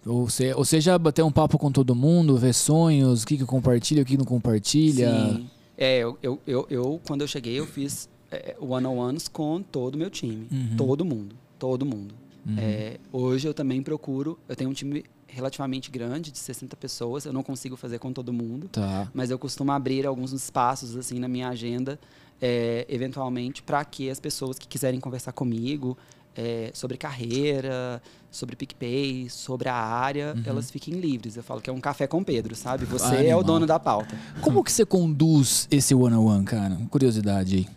[0.06, 3.46] Ou, se, ou seja, bater um papo com todo mundo, ver sonhos, o que, que
[3.46, 5.10] compartilha, o que não compartilha.
[5.34, 5.50] Sim.
[5.78, 9.98] É, eu, eu, eu, eu, quando eu cheguei, eu fiz é, one-on-ones com todo o
[9.98, 10.48] meu time.
[10.52, 10.76] Uhum.
[10.76, 11.36] Todo mundo.
[11.58, 12.14] Todo mundo.
[12.46, 12.56] Uhum.
[12.58, 14.38] É, hoje eu também procuro.
[14.48, 17.26] Eu tenho um time relativamente grande, de 60 pessoas.
[17.26, 18.68] Eu não consigo fazer com todo mundo.
[18.70, 19.10] Tá.
[19.14, 22.00] Mas eu costumo abrir alguns espaços assim na minha agenda,
[22.42, 25.98] é, eventualmente, para que as pessoas que quiserem conversar comigo
[26.36, 30.44] é, sobre carreira, sobre PicPay, sobre a área, Uhum.
[30.46, 31.36] elas fiquem livres.
[31.38, 32.86] Eu falo que é um café com Pedro, sabe?
[32.86, 33.40] Você é Animal.
[33.40, 34.16] o dono da pauta.
[34.42, 36.76] Como que você conduz esse one-on-one, cara?
[36.90, 37.68] Curiosidade aí.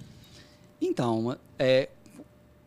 [0.81, 1.89] Então, é,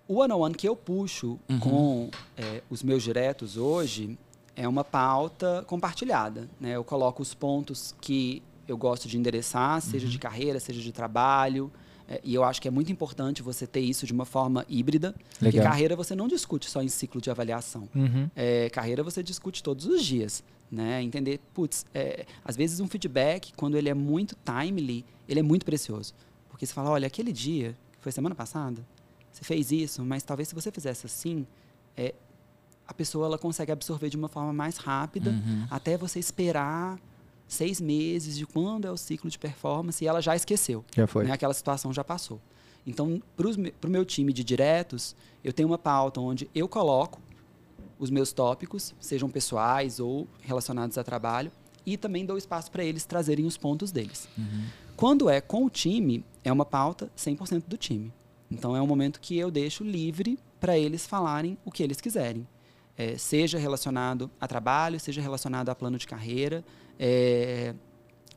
[0.09, 1.59] o one-on-one que eu puxo Uhum.
[1.59, 4.17] com é, os meus diretos hoje
[4.55, 6.49] é uma pauta compartilhada.
[6.59, 6.71] Né?
[6.75, 10.11] Eu coloco os pontos que eu gosto de endereçar, seja Uhum.
[10.11, 11.71] de carreira, seja de trabalho.
[12.11, 15.13] é, e eu acho que é muito importante você ter isso de uma forma híbrida.
[15.37, 15.63] Porque Legal.
[15.71, 17.87] carreira você não discute só em ciclo de avaliação.
[17.93, 18.27] Uhum.
[18.35, 21.03] É, carreira você discute todos os dias, né?
[21.03, 25.63] Entender, putz, é, às vezes um feedback, quando ele é muito timely, ele é muito
[25.63, 26.15] precioso.
[26.49, 28.81] Porque você fala, olha, aquele dia, que foi semana passada,
[29.31, 31.45] você fez isso, mas talvez se você fizesse assim,
[31.95, 32.13] é,
[32.87, 35.67] a pessoa ela consegue absorver de uma forma mais rápida, Uhum.
[35.69, 36.99] até você esperar
[37.47, 41.25] seis meses de quando é o ciclo de performance e ela já esqueceu Já foi.
[41.25, 42.39] né, aquela situação já passou.
[42.85, 47.19] Então, para o meu time de diretos, eu tenho uma pauta onde eu coloco
[47.99, 51.51] os meus tópicos, sejam pessoais ou relacionados a trabalho,
[51.85, 54.27] e também dou espaço para eles trazerem os pontos deles.
[54.37, 54.65] Uhum.
[54.95, 58.11] Quando é com o time, é uma pauta 100% do time.
[58.51, 62.47] Então, é um momento que eu deixo livre para eles falarem o que eles quiserem.
[62.97, 66.63] É, seja relacionado a trabalho, seja relacionado a plano de carreira.
[66.99, 67.73] É,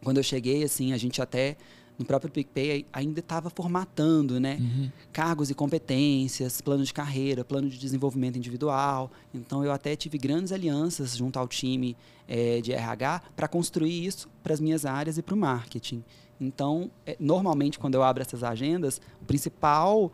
[0.05, 1.57] quando eu cheguei, assim, a gente até
[1.98, 4.59] no próprio PicPay ainda estava formatando, né?
[4.61, 4.90] Uhum.
[5.12, 9.11] Cargos e competências, plano de carreira, plano de desenvolvimento individual.
[9.33, 11.96] Então, eu até tive grandes alianças junto ao time
[12.29, 16.05] eh, de RH para construir isso para as minhas áreas e para o marketing.
[16.46, 20.11] Então, eh, normalmente, quando eu abro essas agendas, o principal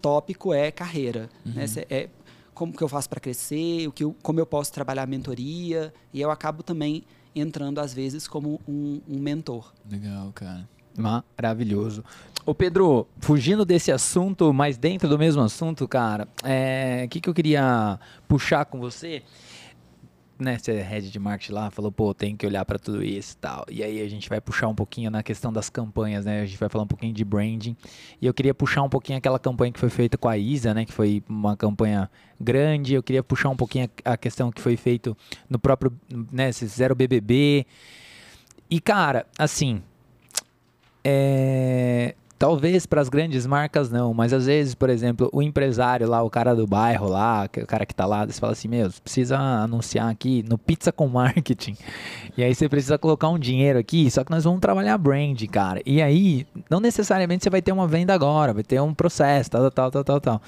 [0.00, 1.28] tópico é carreira.
[1.44, 1.66] né?
[1.66, 2.08] Cê- é
[2.54, 5.92] como que eu faço para crescer, o que eu- como eu posso trabalhar a mentoria.
[6.12, 7.02] E eu acabo também
[7.34, 9.72] entrando às vezes como um, um mentor.
[9.90, 10.68] Legal, cara.
[10.96, 12.04] Maravilhoso.
[12.44, 17.28] Ô Pedro, fugindo desse assunto, mas dentro do mesmo assunto, cara, é, o que, que
[17.30, 19.22] eu queria puxar com você?
[20.42, 23.34] Né, você é head de marketing lá, falou, pô, tem que olhar para tudo isso
[23.34, 23.64] e tal.
[23.70, 26.40] E aí a gente vai puxar um pouquinho na questão das campanhas, né?
[26.40, 27.76] A gente vai falar um pouquinho de branding.
[28.20, 30.84] E eu queria puxar um pouquinho aquela campanha que foi feita com a Isa, né?
[30.84, 32.94] Que foi uma campanha grande.
[32.94, 35.16] Eu queria puxar um pouquinho a, questão que foi feito
[35.48, 35.92] no próprio,
[36.32, 36.52] né?
[36.52, 37.64] Fizeram BBB.
[38.68, 39.80] E, cara, assim,
[41.04, 46.24] é, Talvez para as grandes marcas não, mas às vezes, por exemplo, o empresário lá,
[46.24, 49.00] o cara do bairro lá, o cara que está lá, você fala assim, meu, você
[49.00, 51.76] precisa anunciar aqui no Pizza com Marketing.
[52.36, 55.80] E aí você precisa colocar um dinheiro aqui, só que nós vamos trabalhar brand, cara.
[55.86, 59.70] E aí, não necessariamente você vai ter uma venda agora, vai ter um processo, tal,
[59.70, 60.42] tal, tal, tal, tal.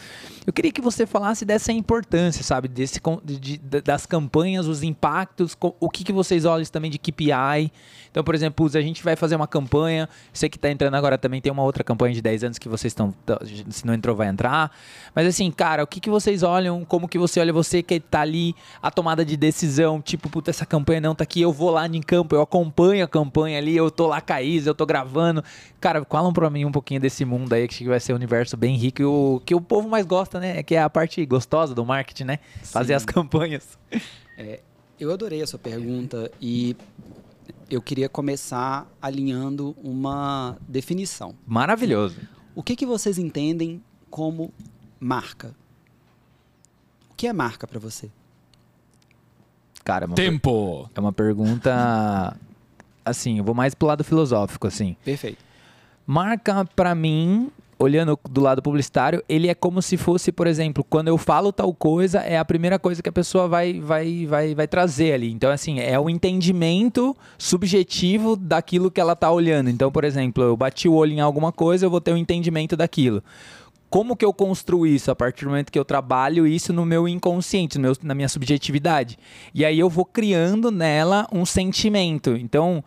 [0.45, 5.57] Eu queria que você falasse dessa importância, sabe, desse, de, de, das campanhas, os impactos,
[5.79, 7.71] o que, que vocês olham também de KPI.
[8.11, 11.41] Então, por exemplo, a gente vai fazer uma campanha, você que está entrando agora também
[11.41, 13.15] tem uma outra campanha de 10 anos que vocês estão.
[13.71, 14.71] Se não entrou, vai entrar.
[15.15, 16.85] Mas assim, cara, o que, que vocês olham?
[16.85, 20.67] Como que você olha você que tá ali, a tomada de decisão, tipo, puta, essa
[20.67, 23.91] campanha não tá aqui, eu vou lá em campo, eu acompanho a campanha ali, eu
[23.91, 25.45] tô lá Isa, eu tô gravando.
[25.81, 28.77] Cara, falam pra mim um pouquinho desse mundo aí, que vai ser um universo bem
[28.77, 30.63] rico e o que o povo mais gosta, né?
[30.63, 32.39] Que é a parte gostosa do marketing, né?
[32.63, 33.79] Fazer as campanhas.
[34.39, 34.61] É,
[34.99, 36.77] eu adorei a sua pergunta e
[37.71, 41.35] eu queria começar alinhando uma definição.
[41.47, 42.17] Maravilhoso.
[42.55, 44.53] O que, que vocês entendem como
[45.01, 45.55] marca?
[47.11, 48.11] O que é marca para você?
[49.85, 50.89] Cara, é uma Tempo!
[50.95, 52.37] É uma pergunta.
[53.05, 54.97] Assim, eu vou mais pro lado filosófico, assim.
[55.05, 55.45] Perfeito.
[56.07, 57.51] Marca, para mim,
[57.85, 61.73] olhando do lado publicitário, ele é como se fosse, por exemplo, quando eu falo tal
[61.73, 65.31] coisa, é a primeira coisa que a pessoa vai, vai, vai, vai trazer ali.
[65.31, 69.71] Então, assim, é o entendimento subjetivo daquilo que ela tá olhando.
[69.71, 72.77] Então, por exemplo, eu bati o olho em alguma coisa, eu vou ter um entendimento
[72.77, 73.23] daquilo.
[73.95, 75.13] Como que eu construo isso?
[75.13, 78.29] A partir do momento que eu trabalho isso no meu inconsciente, no meu, na minha
[78.29, 79.17] subjetividade.
[79.55, 82.31] E aí eu vou criando nela um sentimento.
[82.31, 82.83] Então,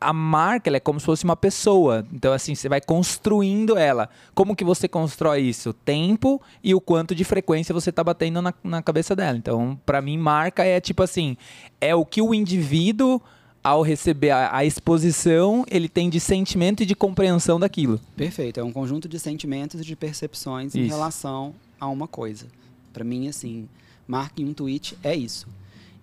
[0.00, 2.06] a marca é como se fosse uma pessoa.
[2.12, 4.08] Então, assim, você vai construindo ela.
[4.34, 5.72] Como que você constrói isso?
[5.72, 9.36] Tempo e o quanto de frequência você está batendo na, na cabeça dela.
[9.36, 11.36] Então, para mim, marca é tipo assim:
[11.80, 13.20] é o que o indivíduo,
[13.62, 18.00] ao receber a, a, exposição, ele tem de sentimento e de compreensão daquilo.
[18.16, 18.60] Perfeito.
[18.60, 20.78] É um conjunto de sentimentos e de percepções isso.
[20.78, 22.46] em relação a uma coisa.
[22.92, 23.68] Para mim, assim,
[24.06, 25.48] marca em um tweet é isso.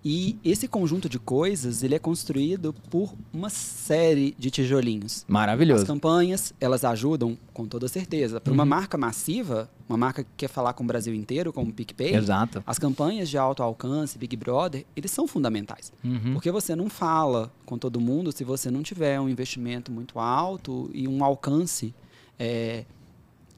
[0.08, 5.24] E esse conjunto de coisas, ele é construído por uma série de tijolinhos.
[5.26, 5.82] Maravilhoso.
[5.82, 8.40] As campanhas, elas ajudam, com toda certeza.
[8.40, 8.54] Para uhum.
[8.54, 12.14] uma marca massiva, uma marca que quer falar com o Brasil inteiro, como o PicPay,
[12.14, 12.62] Exato.
[12.64, 15.92] as campanhas de alto alcance, Big Brother, eles são fundamentais.
[16.04, 16.34] Uhum.
[16.34, 20.88] Porque você não fala com todo mundo se você não tiver um investimento muito alto
[20.94, 21.92] e um alcance
[22.38, 22.84] é,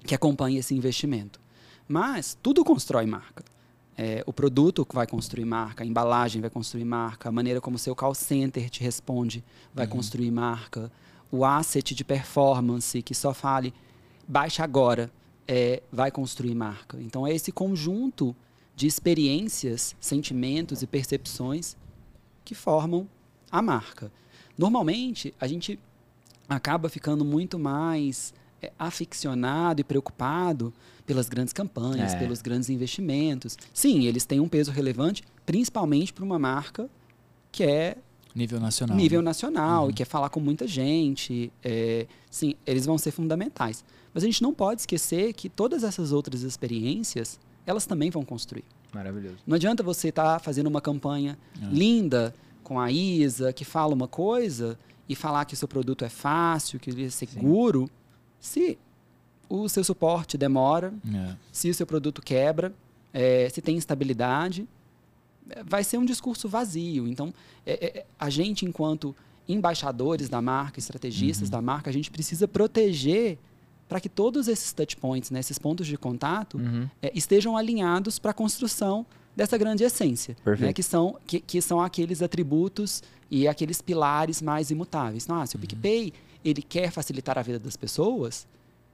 [0.02, 1.38] que acompanhe esse investimento.
[1.86, 3.44] Mas tudo constrói marca.
[4.00, 7.78] É, o produto vai construir marca, a embalagem vai construir marca, a maneira como o
[7.80, 9.92] seu call center te responde vai uhum.
[9.92, 10.92] construir marca,
[11.32, 13.74] o asset de performance que só fale
[14.26, 15.10] baixa agora
[15.48, 16.96] é, vai construir marca.
[17.00, 18.36] Então é esse conjunto
[18.76, 21.76] de experiências, sentimentos e percepções
[22.44, 23.08] que formam
[23.50, 24.12] a marca.
[24.56, 25.76] Normalmente a gente
[26.48, 28.32] acaba ficando muito mais
[28.78, 30.72] aficionado e preocupado
[31.06, 32.18] pelas grandes campanhas, é.
[32.18, 33.56] pelos grandes investimentos.
[33.72, 36.88] Sim, eles têm um peso relevante, principalmente para uma marca
[37.50, 37.96] que é
[38.34, 38.96] nível nacional.
[38.96, 39.90] Nível nacional uhum.
[39.90, 41.52] e quer falar com muita gente.
[41.62, 43.84] É, sim, eles vão ser fundamentais.
[44.12, 48.64] Mas a gente não pode esquecer que todas essas outras experiências, elas também vão construir.
[48.92, 49.36] Maravilhoso.
[49.46, 51.70] Não adianta você estar tá fazendo uma campanha uhum.
[51.70, 56.08] linda com a Isa, que fala uma coisa, e falar que o seu produto é
[56.08, 57.92] fácil, que ele é seguro, Sim.
[58.40, 58.78] Se
[59.48, 61.34] o seu suporte demora, é.
[61.50, 62.72] se o seu produto quebra,
[63.12, 64.68] é, se tem instabilidade,
[65.64, 67.08] vai ser um discurso vazio.
[67.08, 67.32] Então,
[67.66, 69.14] é, é a gente, enquanto
[69.48, 71.52] embaixadores da marca, estrategistas uhum.
[71.52, 73.38] da marca, a gente precisa proteger
[73.88, 76.88] para que todos esses touch points, né, esses pontos de contato, uhum.
[77.00, 81.80] É, estejam alinhados para a construção dessa grande essência, né, que, são, que, que, são
[81.80, 85.24] aqueles atributos e aqueles pilares mais imutáveis.
[85.24, 85.62] Então, ah, se o uhum.
[85.62, 86.12] PicPay
[86.48, 88.46] ele quer facilitar a vida das pessoas,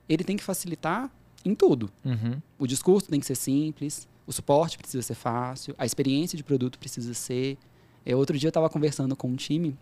[0.09, 1.11] ele tem que facilitar
[1.45, 1.90] em tudo.
[2.05, 2.40] Uhum.
[2.59, 6.79] O discurso tem que ser simples, o suporte precisa ser fácil, a experiência de produto
[6.79, 7.59] precisa ser.
[8.05, 9.77] É, outro dia eu estava conversando com um time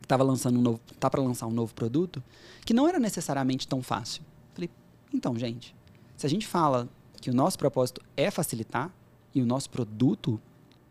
[0.00, 2.22] que estava lançando um novo, tá para lançar um novo produto,
[2.64, 4.22] que não era necessariamente tão fácil.
[4.54, 4.70] Falei,
[5.12, 5.74] então, gente,
[6.16, 6.88] se a gente fala
[7.20, 8.92] que o nosso propósito é facilitar
[9.34, 10.40] e o nosso produto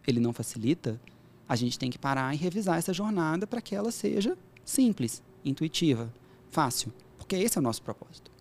[0.07, 0.99] ele não facilita,
[1.47, 6.11] a gente tem que parar e revisar essa jornada para que ela seja simples, intuitiva,
[6.49, 8.31] fácil, porque esse é o nosso propósito.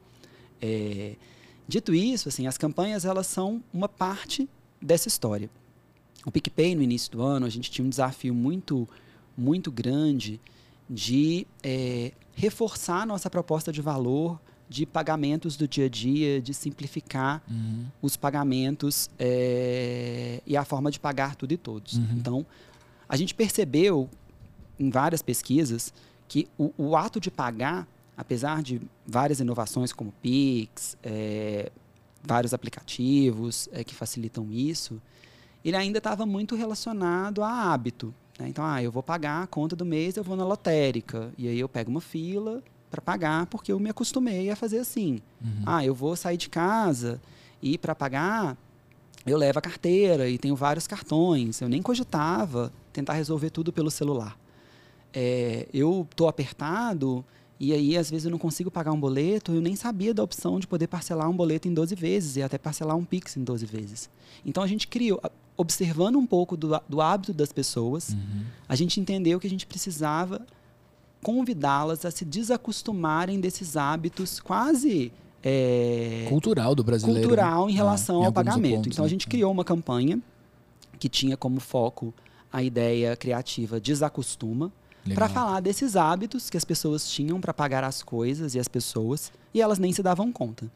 [0.61, 1.15] É,
[1.69, 4.49] dito isso, assim, as campanhas elas são uma parte
[4.81, 5.51] dessa história.
[6.25, 8.89] O PicPay no início do ano a gente tinha um desafio muito
[9.37, 10.41] muito grande
[10.89, 17.43] de é, reforçar nossa proposta de valor de pagamentos do dia a dia, de simplificar
[17.49, 17.87] uhum.
[18.01, 21.95] os pagamentos é, e a forma de pagar tudo e todos.
[21.95, 22.09] Uhum.
[22.17, 22.47] Então,
[23.09, 24.09] a gente percebeu
[24.79, 25.93] em várias pesquisas
[26.35, 31.71] que o, o, ato de pagar, apesar de várias inovações como Pix, é,
[32.25, 35.01] vários aplicativos é, que facilitam isso,
[35.65, 38.13] ele ainda estava muito relacionado a hábito.
[38.37, 38.49] Né?
[38.49, 41.33] Então, ah, eu vou pagar a conta do mês, eu vou na lotérica.
[41.39, 45.21] E aí eu pego uma fila para pagar porque eu me acostumei a fazer assim.
[45.41, 45.63] Uhum.
[45.65, 47.21] Ah, eu vou sair de casa
[47.63, 48.57] e para pagar
[49.25, 51.61] eu levo a carteira e tenho vários cartões.
[51.61, 54.37] Eu nem cogitava tentar resolver tudo pelo celular.
[55.15, 57.25] É, eu estou apertado
[57.61, 59.53] e aí às vezes eu não consigo pagar um boleto.
[59.53, 62.59] Eu nem sabia da opção de poder parcelar um boleto em 12 vezes e até
[62.59, 64.11] parcelar um Pix em 12 vezes.
[64.45, 65.21] Então a gente criou,
[65.57, 68.45] observando um pouco do, do hábito das pessoas, uhum.
[68.69, 70.45] a gente entendeu que a gente precisava
[71.23, 75.11] convidá-las a se desacostumarem desses hábitos quase
[75.43, 77.21] é, cultural do brasileiro.
[77.21, 77.27] Né?
[77.27, 78.75] Cultural em relação ah, em ao pagamento.
[78.77, 79.07] Pontos, então né?
[79.07, 80.21] a gente criou uma campanha
[80.99, 82.13] que tinha como foco
[82.53, 84.71] a ideia criativa desacostuma
[85.13, 89.31] para falar desses hábitos que as pessoas tinham para pagar as coisas e as pessoas
[89.53, 90.71] e elas nem se davam conta.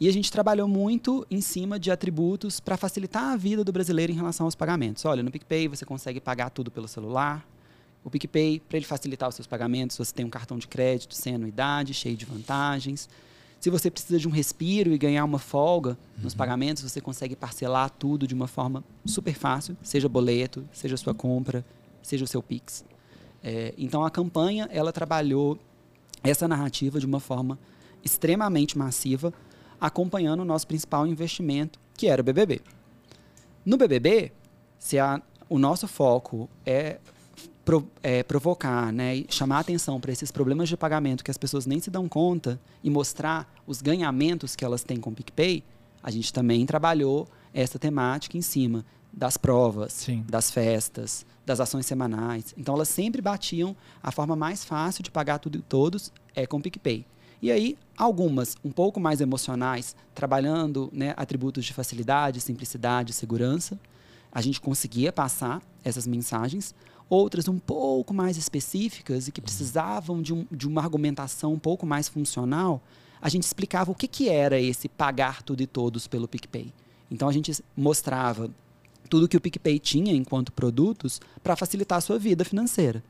[0.00, 4.12] E a gente trabalhou muito em cima de atributos para facilitar a vida do brasileiro
[4.12, 5.04] em relação aos pagamentos.
[5.04, 7.44] Olha, no PicPay você consegue pagar tudo pelo celular.
[8.04, 11.34] O PicPay, para ele facilitar os seus pagamentos, você tem um cartão de crédito sem
[11.34, 13.08] anuidade, cheio de vantagens.
[13.58, 16.22] Se você precisa de um respiro e ganhar uma folga uhum.
[16.22, 21.12] nos pagamentos, você consegue parcelar tudo de uma forma super fácil, seja boleto, seja sua
[21.12, 21.64] compra,
[22.00, 22.84] seja o seu Pix.
[23.42, 25.58] É, então a campanha ela trabalhou
[26.22, 27.58] essa narrativa de uma forma
[28.04, 29.32] extremamente massiva
[29.80, 32.60] acompanhando o nosso principal investimento, que era o BBB.
[33.64, 34.32] No BBB,
[34.78, 36.98] se a, o nosso foco é,
[37.64, 41.80] pro, é provocar, né, chamar atenção para esses problemas de pagamento que as pessoas nem
[41.80, 45.62] se dão conta e mostrar os ganhamentos que elas têm com o PicPay,
[46.02, 48.84] a gente também trabalhou essa temática em cima
[49.18, 50.24] das provas, Sim.
[50.28, 52.54] das festas, das ações semanais.
[52.56, 56.58] Então elas sempre batiam a forma mais fácil de pagar tudo e todos é com
[56.58, 57.04] o PicPay.
[57.42, 63.78] E aí, algumas um pouco mais emocionais, trabalhando né, atributos de facilidade, simplicidade, segurança,
[64.30, 66.74] a gente conseguia passar essas mensagens.
[67.08, 71.86] Outras um pouco mais específicas e que precisavam de, um, de uma argumentação um pouco
[71.86, 72.82] mais funcional,
[73.20, 76.72] a gente explicava o que, que era esse pagar tudo e todos pelo PicPay.
[77.10, 78.50] Então a gente mostrava
[79.08, 83.02] tudo que o PicPay tinha enquanto produtos para facilitar a sua vida financeira.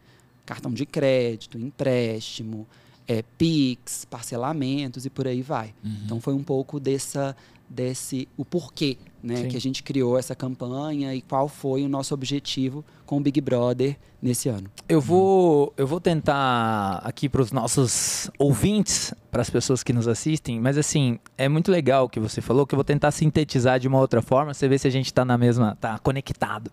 [0.47, 2.67] Cartão de crédito, empréstimo,
[3.07, 5.75] é, PIX, parcelamentos e por aí vai.
[5.85, 5.97] Uhum.
[6.05, 7.37] Então foi um pouco dessa,
[7.68, 12.14] desse o porquê né, que a gente criou essa campanha e qual foi o nosso
[12.14, 14.70] objetivo com o Big Brother nesse ano.
[14.88, 20.07] Eu vou, eu vou tentar aqui para os nossos ouvintes, para as pessoas que nos
[20.07, 23.78] assistem, mas assim, é muito legal o que você falou, que eu vou tentar sintetizar
[23.81, 26.70] de uma outra forma, você vê se a gente está na mesma, tá conectado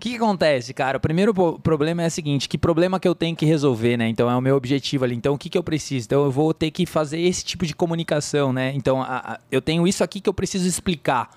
[0.00, 0.96] que, que acontece, cara?
[0.96, 4.08] O primeiro problema é o seguinte: que problema que eu tenho que resolver, né?
[4.08, 5.14] Então é o meu objetivo ali.
[5.14, 6.06] Então o que, que eu preciso?
[6.06, 8.72] Então eu vou ter que fazer esse tipo de comunicação, né?
[8.74, 11.30] Então a, a, eu tenho isso aqui que eu preciso explicar.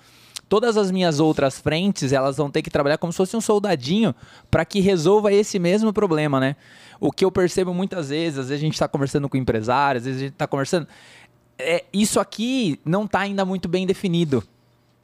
[0.48, 4.14] Todas as minhas outras frentes, elas vão ter que trabalhar como se fosse um soldadinho
[4.50, 6.56] para que resolva esse mesmo problema, né?
[7.00, 10.06] O que eu percebo muitas vezes, às vezes a gente está conversando com empresários, às
[10.06, 10.86] vezes a gente está conversando.
[11.58, 14.42] É, isso aqui não está ainda muito bem definido.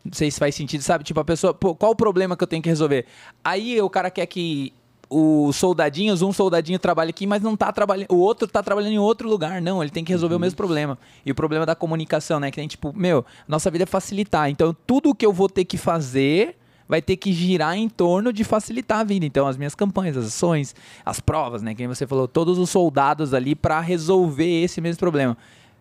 [0.05, 1.05] Não sei se faz sentido, sabe?
[1.05, 3.07] Tipo, a pessoa, pô, qual o problema que eu tenho que resolver?
[3.45, 4.73] Aí o cara quer que
[5.11, 8.99] os soldadinhos, um soldadinho trabalha aqui, mas não tá trabalhando, o outro tá trabalhando em
[8.99, 10.39] outro lugar, não, ele tem que resolver uhum.
[10.39, 10.97] o mesmo problema.
[11.27, 14.49] E o problema da comunicação, né, que tem tipo, meu, nossa vida é facilitar.
[14.49, 16.57] Então, tudo que eu vou ter que fazer
[16.89, 19.27] vai ter que girar em torno de facilitar a vida.
[19.27, 23.35] Então, as minhas campanhas, as ações, as provas, né, que você falou, todos os soldados
[23.35, 25.37] ali para resolver esse mesmo problema.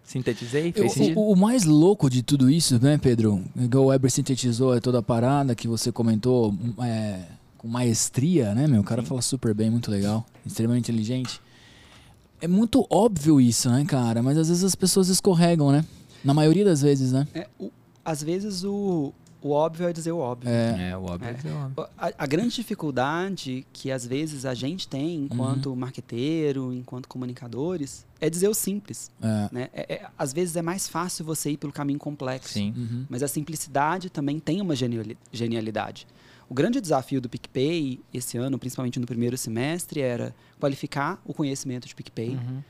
[0.09, 0.71] Sintetizei?
[0.71, 3.43] Fez o, o, o, mais louco de tudo isso, né, Pedro?
[3.55, 6.51] Igual o Weber sintetizou é toda a parada que você comentou
[6.81, 7.25] é,
[7.59, 8.81] com maestria, né, meu?
[8.81, 9.07] O cara Sim.
[9.07, 11.39] fala super bem, muito legal, extremamente inteligente.
[12.41, 14.23] É muito óbvio isso, né, cara?
[14.23, 15.85] Mas às vezes as pessoas escorregam, né?
[16.25, 17.27] Na maioria das vezes, né?
[17.31, 17.69] É, o,
[18.03, 20.49] às vezes o, o óbvio é dizer o óbvio.
[20.49, 20.89] É.
[20.91, 21.27] É, o óbvio.
[21.29, 21.47] É.
[21.47, 21.87] é o óbvio.
[21.97, 28.29] A, a grande dificuldade que às vezes a gente tem enquanto marqueteiro, enquanto comunicadores, é
[28.29, 29.11] dizer o simples.
[29.21, 29.49] É.
[29.51, 29.69] Né?
[29.73, 32.53] É- é- às vezes é mais fácil você ir pelo caminho complexo.
[32.53, 32.73] Sim.
[32.75, 33.05] Uhum.
[33.09, 36.05] Mas a simplicidade também tem uma geniali- genialidade.
[36.49, 41.87] O grande desafio do PicPay esse ano, principalmente no primeiro semestre, era qualificar o conhecimento
[41.87, 42.29] de PicPay.
[42.31, 42.63] Uhum.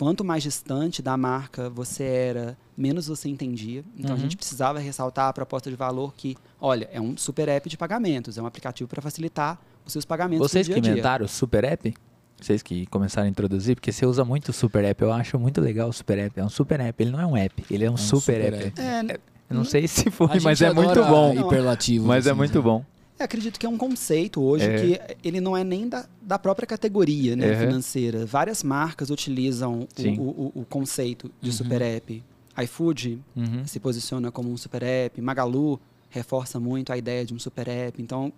[0.00, 3.84] Quanto mais distante da marca você era, menos você entendia.
[3.98, 4.20] Então a Uhum.
[4.20, 8.38] gente precisava ressaltar a proposta de valor que, olha, é um super app de pagamentos,
[8.38, 10.92] é um aplicativo para facilitar os seus pagamentos Vocês que dia a dia.
[10.92, 11.94] inventaram o Super App?
[12.40, 15.02] Vocês que começaram a introduzir, porque você usa muito o Super App.
[15.02, 16.40] Eu acho muito legal o Super App.
[16.40, 17.02] É um Super App.
[17.02, 18.80] Ele não é um app, ele é um, super, super app.
[18.80, 18.80] app.
[18.80, 19.20] É,
[19.50, 21.34] Eu não sei se foi, A gente mas é muito bom.
[21.34, 22.62] Hiperlativos, Mas é assim, muito né?
[22.64, 22.84] bom.
[23.20, 24.78] Eu acredito que é um conceito hoje É.
[24.78, 27.58] que ele não é nem da, da própria categoria né, Uhum.
[27.58, 28.24] financeira.
[28.24, 31.56] Várias marcas utilizam o, o- o- conceito de Uhum.
[31.56, 32.24] super app.
[32.64, 33.66] iFood Uhum.
[33.66, 35.20] se posiciona como um super app.
[35.20, 38.00] Magalu reforça muito a ideia de um super app.
[38.02, 38.32] Então,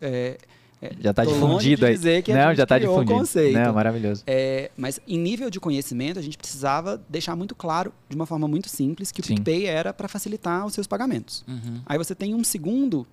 [0.00, 0.38] é,
[0.80, 1.94] é, Já tá longe difundido aí.
[1.94, 3.12] dizer que a não, já tá o difundido.
[3.18, 3.58] conceito.
[3.58, 4.22] Não, maravilhoso.
[4.26, 8.46] É, mas em nível de conhecimento, a gente precisava deixar muito claro, de uma forma
[8.48, 9.24] muito simples, que o.
[9.24, 11.44] PicPay era para facilitar os seus pagamentos.
[11.48, 11.80] Uhum.
[11.84, 13.04] Aí você tem um segundo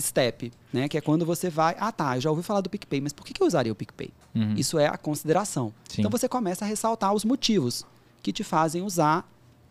[0.00, 0.88] step, né?
[0.88, 1.76] Que é quando você vai.
[1.78, 4.10] Ah, tá, eu já ouvi falar do PicPay, mas por que eu usaria o PicPay?
[4.34, 4.54] Uhum.
[4.54, 5.72] Isso é a consideração.
[5.88, 6.00] Sim.
[6.02, 7.84] Então você começa a ressaltar os motivos
[8.22, 9.28] que te fazem usar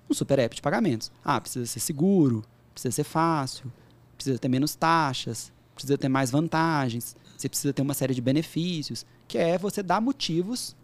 [0.09, 1.11] um super app de pagamentos.
[1.23, 3.71] Ah, precisa ser seguro, precisa ser fácil,
[4.15, 9.05] precisa ter menos taxas, precisa ter mais vantagens, você precisa ter uma série de benefícios,
[9.27, 10.75] que é você dar motivos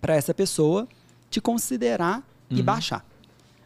[0.00, 0.86] para essa pessoa
[1.30, 2.62] te considerar e Uhum.
[2.64, 3.04] baixar.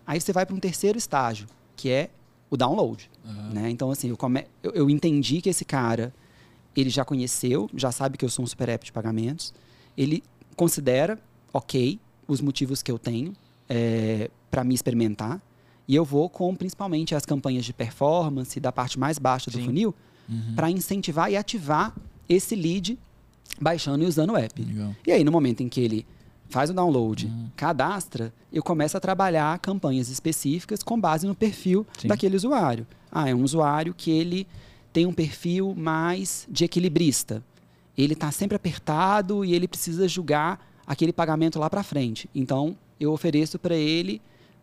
[0.07, 2.11] Aí você vai para um terceiro estágio, que é
[2.49, 3.11] o download.
[3.27, 3.51] Uhum.
[3.55, 3.71] Né?
[3.71, 4.45] Então, assim, eu, come...
[4.63, 6.15] eu, eu entendi que esse cara,
[6.77, 9.53] ele já conheceu, já sabe que eu sou um super app de pagamentos,
[9.97, 10.23] ele
[10.55, 11.19] considera,
[11.53, 11.99] ok,
[12.29, 13.33] os motivos que eu tenho
[14.51, 15.41] para me experimentar,
[15.89, 19.65] e eu vou com principalmente as campanhas de performance da parte mais baixa do Sim.
[19.65, 19.95] funil,
[20.29, 20.55] Uhum.
[20.57, 21.95] para incentivar e ativar
[22.29, 22.99] esse lead
[23.61, 24.61] baixando e usando o app.
[24.61, 24.93] Legal.
[25.07, 26.05] E aí, no momento em que ele
[26.49, 27.49] faz o download, Uhum.
[27.55, 32.09] cadastra, eu começo a trabalhar campanhas específicas com base no perfil Sim.
[32.09, 32.85] daquele usuário.
[33.11, 34.47] Ah, é um usuário que ele
[34.93, 37.43] tem um perfil mais de equilibrista.
[37.97, 42.29] Ele está sempre apertado e ele precisa julgar aquele pagamento lá para frente.
[42.35, 44.21] Então, eu ofereço para ele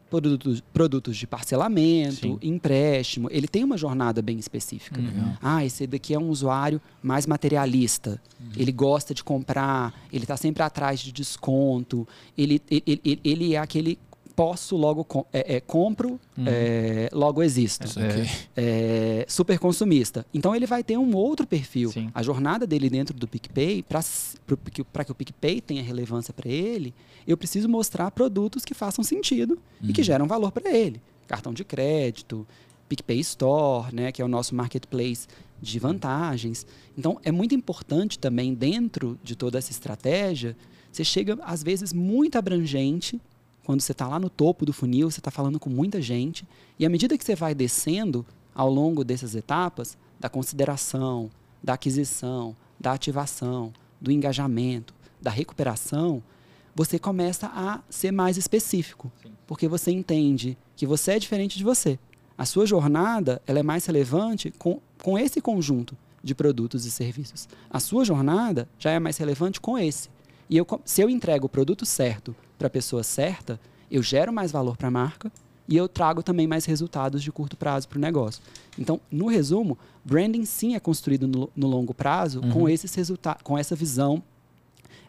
[0.09, 2.39] produtos, produtos de parcelamento, Sim.
[2.41, 3.27] empréstimo.
[3.31, 5.01] Ele tem uma jornada bem específica.
[5.01, 5.33] Uhum.
[5.41, 8.21] Ah, esse daqui é um usuário mais materialista.
[8.55, 12.07] Ele gosta de comprar, ele está sempre atrás de desconto.
[12.37, 13.97] Ele, ele, ele, ele é aquele
[14.35, 17.87] posso, logo com- é, é, compro, é, logo existo.
[17.99, 18.29] Aqui.
[18.55, 20.25] É, super consumista.
[20.33, 21.91] Então ele vai ter um outro perfil.
[21.91, 22.09] Sim.
[22.13, 26.93] A jornada dele dentro do PicPay, para que o PicPay tenha relevância para ele,
[27.27, 31.01] eu preciso mostrar produtos que façam sentido e que geram valor para ele.
[31.27, 32.45] Cartão de crédito,
[32.89, 35.27] PicPay Store, né, que é o nosso marketplace
[35.61, 36.65] de vantagens.
[36.97, 40.55] Então é muito importante também dentro de toda essa estratégia,
[40.91, 43.19] você chega às vezes muito abrangente
[43.63, 46.45] quando você está lá no topo do funil, você está falando com muita gente,
[46.77, 51.29] e à medida que você vai descendo ao longo dessas etapas, da consideração,
[51.63, 56.21] da aquisição, da ativação, do engajamento, da recuperação,
[56.75, 59.11] você começa a ser mais específico,
[59.47, 61.97] porque você entende que você é diferente de você.
[62.37, 67.47] A sua jornada ela é mais relevante com, com esse conjunto de produtos e serviços.
[67.69, 70.09] A sua jornada já é mais relevante com esse.
[70.49, 74.51] E eu, se eu entrego o produto certo para a pessoa certa, eu gero mais
[74.51, 75.31] valor para a marca
[75.67, 78.41] e eu trago também mais resultados de curto prazo para o negócio.
[78.77, 83.57] Então, no resumo, branding sim é construído no, no longo prazo com esses resultados, com
[83.57, 84.21] essa visão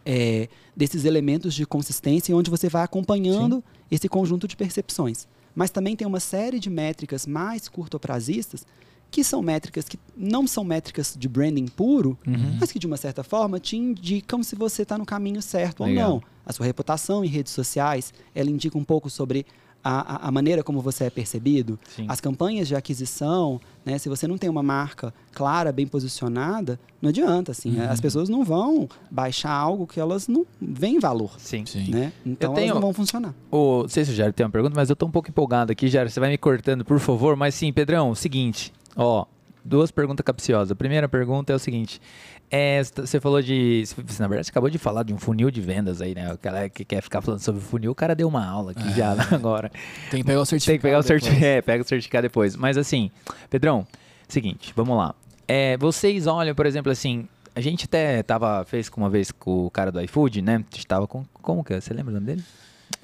[0.04, 5.26] é, desses elementos de consistência, onde você vai acompanhando esse conjunto de percepções.
[5.54, 8.66] Mas também tem uma série de métricas mais curtoprazistas,
[9.14, 12.56] que são métricas que não são métricas de branding puro, Uhum.
[12.60, 16.14] mas que de uma certa forma te indicam se você está no caminho certo Legal.
[16.14, 16.22] ou não.
[16.44, 19.46] A sua reputação em redes sociais, ela indica um pouco sobre
[19.86, 21.78] a, a- a maneira como você é percebido.
[21.94, 22.06] Sim.
[22.08, 27.10] As campanhas de aquisição, né, se você não tem uma marca clara, bem posicionada, não
[27.10, 27.52] adianta.
[27.52, 27.90] Assim, Uhum.
[27.90, 31.32] As pessoas não vão baixar algo que elas não veem valor.
[31.38, 31.64] Sim.
[31.66, 31.90] Sim.
[31.90, 32.12] Né?
[32.26, 33.34] Então tenho- elas não vão funcionar.
[33.50, 35.70] Ô, não sei se o Jair tem uma pergunta, mas eu tô um pouco empolgado
[35.70, 36.10] aqui, Jair.
[36.10, 37.36] Você vai me cortando, por favor.
[37.36, 38.72] Mas sim, Pedrão, seguinte.
[38.96, 39.26] Ó,
[39.64, 40.70] duas perguntas capciosas.
[40.70, 42.00] A primeira pergunta é o seguinte.
[42.50, 43.84] É, você falou de.
[43.86, 46.32] você, Na verdade, você acabou de falar de um funil de vendas aí, né?
[46.32, 49.16] O cara que quer ficar falando sobre funil, o cara deu uma aula aqui já
[49.34, 49.70] agora.
[50.10, 50.72] Tem que pegar o certificado.
[50.72, 51.44] Tem que pegar o certificado.
[51.44, 52.54] É, pega o certificado depois.
[52.54, 53.10] Mas assim,
[53.50, 53.86] Pedrão,
[54.28, 55.14] seguinte, vamos lá.
[55.48, 57.28] É, vocês olham, por exemplo, assim.
[57.56, 60.56] A gente até tava, fez uma vez com o cara do iFood, né?
[60.56, 61.24] A gente tava com.
[61.34, 61.80] Como que é?
[61.80, 62.44] Você lembra o nome dele?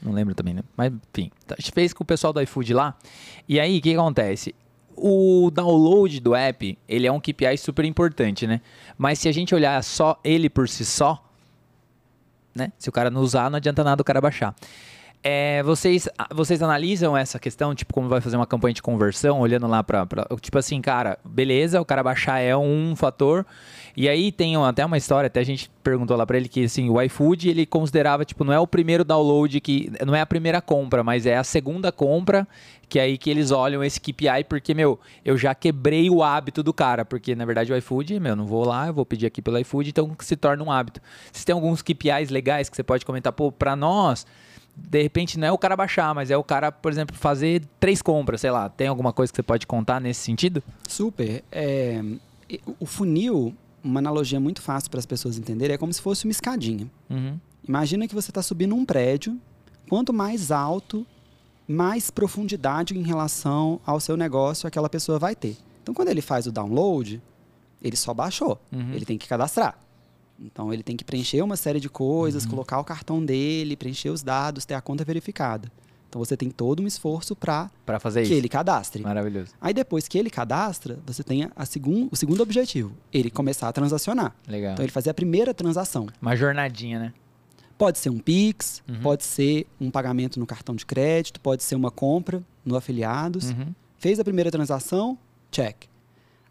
[0.02, 0.62] Não lembro também, né?
[0.76, 2.96] Mas, enfim, a gente fez com o pessoal do iFood lá.
[3.48, 4.54] E aí, o que acontece?
[5.00, 8.60] O download do app, ele é um KPI super importante, né?
[8.98, 11.24] Mas se a gente olhar só ele por si só,
[12.54, 12.72] né?
[12.78, 14.54] Se o cara não usar, não adianta nada o cara baixar.
[15.22, 19.66] É, vocês, vocês analisam essa questão, tipo, como vai fazer uma campanha de conversão, olhando
[19.66, 20.06] lá para
[20.40, 23.44] Tipo assim, cara, beleza, o cara baixar é um fator.
[23.94, 26.88] E aí tem até uma história, até a gente perguntou lá para ele que assim,
[26.88, 29.92] o iFood ele considerava, tipo, não é o primeiro download que.
[30.06, 32.48] Não é a primeira compra, mas é a segunda compra,
[32.90, 36.62] que é aí que eles olham esse KPI, porque, meu, eu já quebrei o hábito
[36.62, 37.04] do cara.
[37.04, 39.90] Porque, na verdade, o iFood, meu, não vou lá, eu vou pedir aqui pelo iFood,
[39.90, 41.00] então se torna um hábito.
[41.32, 44.26] Vocês têm alguns KPIs legais que você pode comentar, pô, pra nós
[44.76, 48.00] de repente não é o cara baixar, mas é o cara, por exemplo, fazer três
[48.00, 48.68] compras, sei lá.
[48.68, 50.62] Tem alguma coisa que você pode contar nesse sentido?
[50.88, 51.44] Super.
[51.52, 52.02] É,
[52.78, 56.30] o funil, uma analogia muito fácil para as pessoas entenderem, é como se fosse uma
[56.30, 56.90] escadinha.
[57.10, 57.38] Uhum.
[57.66, 59.38] Imagina que você está subindo um prédio.
[59.88, 61.06] Quanto mais alto,
[61.70, 65.56] mais profundidade em relação ao seu negócio aquela pessoa vai ter.
[65.82, 67.22] Então, quando ele faz o download,
[67.80, 68.60] ele só baixou.
[68.72, 68.92] Uhum.
[68.92, 69.78] Ele tem que cadastrar.
[70.38, 72.50] Então ele tem que preencher uma série de coisas, uhum.
[72.50, 75.70] colocar o cartão dele, preencher os dados, ter a conta verificada.
[76.08, 78.34] Então você tem todo um esforço para fazer que isso.
[78.34, 79.02] ele cadastre.
[79.02, 79.52] Maravilhoso.
[79.60, 83.72] Aí depois que ele cadastra, você tem a segun, o segundo objetivo, ele começar a
[83.72, 84.34] transacionar.
[84.48, 84.72] Legal.
[84.72, 86.08] Então ele fazer a primeira transação.
[86.20, 87.12] Uma jornadinha, né?
[87.80, 89.00] Pode ser um Pix, uhum.
[89.00, 93.52] pode ser um pagamento no cartão de crédito, pode ser uma compra no afiliados.
[93.52, 93.74] Uhum.
[93.98, 95.16] Fez a primeira transação,
[95.50, 95.84] check.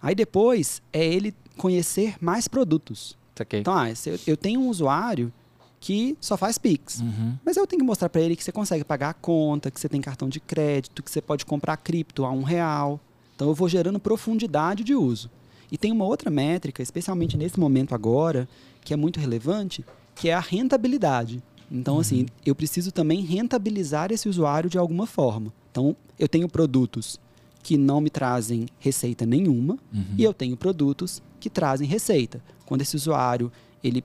[0.01, 3.15] Aí depois é ele conhecer mais produtos.
[3.35, 3.59] Saquei.
[3.59, 3.85] Então, ah,
[4.25, 5.31] eu tenho um usuário
[5.79, 6.99] que só faz Pix.
[6.99, 7.37] Uhum.
[7.45, 9.87] Mas eu tenho que mostrar para ele que você consegue pagar a conta, que você
[9.87, 12.99] tem cartão de crédito, que você pode comprar cripto a um real.
[13.35, 15.29] Então eu vou gerando profundidade de uso.
[15.71, 18.49] E tem uma outra métrica, especialmente nesse momento agora,
[18.81, 19.85] que é muito relevante,
[20.19, 21.41] que é a rentabilidade.
[21.71, 21.99] Então, uhum.
[22.01, 25.53] assim, eu preciso também rentabilizar esse usuário de alguma forma.
[25.71, 27.19] Então, eu tenho produtos
[27.63, 30.05] que não me trazem receita nenhuma uhum.
[30.17, 32.41] e eu tenho produtos que trazem receita.
[32.65, 33.51] Quando esse usuário
[33.83, 34.03] ele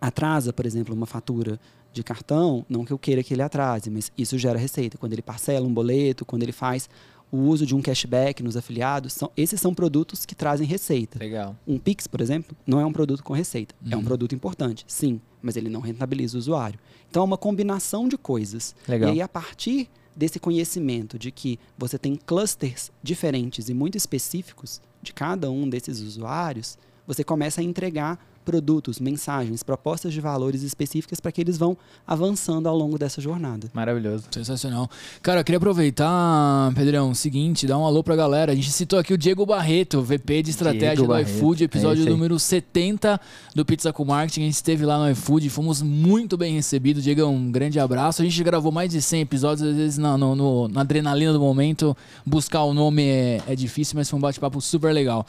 [0.00, 1.58] atrasa, por exemplo, uma fatura
[1.92, 4.98] de cartão, não que eu queira que ele atrase, mas isso gera receita.
[4.98, 6.88] Quando ele parcela um boleto, quando ele faz
[7.32, 11.18] o uso de um cashback nos afiliados, são, esses são produtos que trazem receita.
[11.18, 11.56] Legal.
[11.66, 13.74] Um Pix, por exemplo, não é um produto com receita.
[13.82, 13.90] Uhum.
[13.90, 14.04] É um uhum.
[14.04, 16.78] produto importante, sim, mas ele não rentabiliza o usuário.
[17.10, 18.76] Então é uma combinação de coisas.
[18.86, 19.08] Legal.
[19.08, 24.82] E aí, a partir desse conhecimento de que você tem clusters diferentes e muito específicos
[25.02, 26.76] de cada um desses usuários,
[27.06, 31.76] você começa a entregar produtos, mensagens, propostas de valores específicas para que eles vão
[32.06, 33.68] avançando ao longo dessa jornada.
[33.72, 34.24] Maravilhoso.
[34.30, 34.90] Sensacional.
[35.22, 38.52] Cara, eu queria aproveitar, Pedrão, o seguinte, dar um alô pra galera.
[38.52, 41.30] A gente citou aqui o Diego Barreto, VP de estratégia Diego do Barreto.
[41.30, 43.20] iFood, episódio é número 70
[43.54, 44.42] do Pizza com Marketing.
[44.42, 47.02] A gente esteve lá no iFood, fomos muito bem recebidos.
[47.02, 48.22] Diego, um grande abraço.
[48.22, 51.40] A gente gravou mais de 100 episódios, às vezes na, no, no, na adrenalina do
[51.40, 55.26] momento, buscar o nome é, é difícil, mas foi um bate-papo super legal.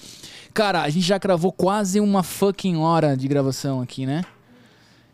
[0.53, 4.23] Cara, a gente já gravou quase uma fucking hora de gravação aqui, né?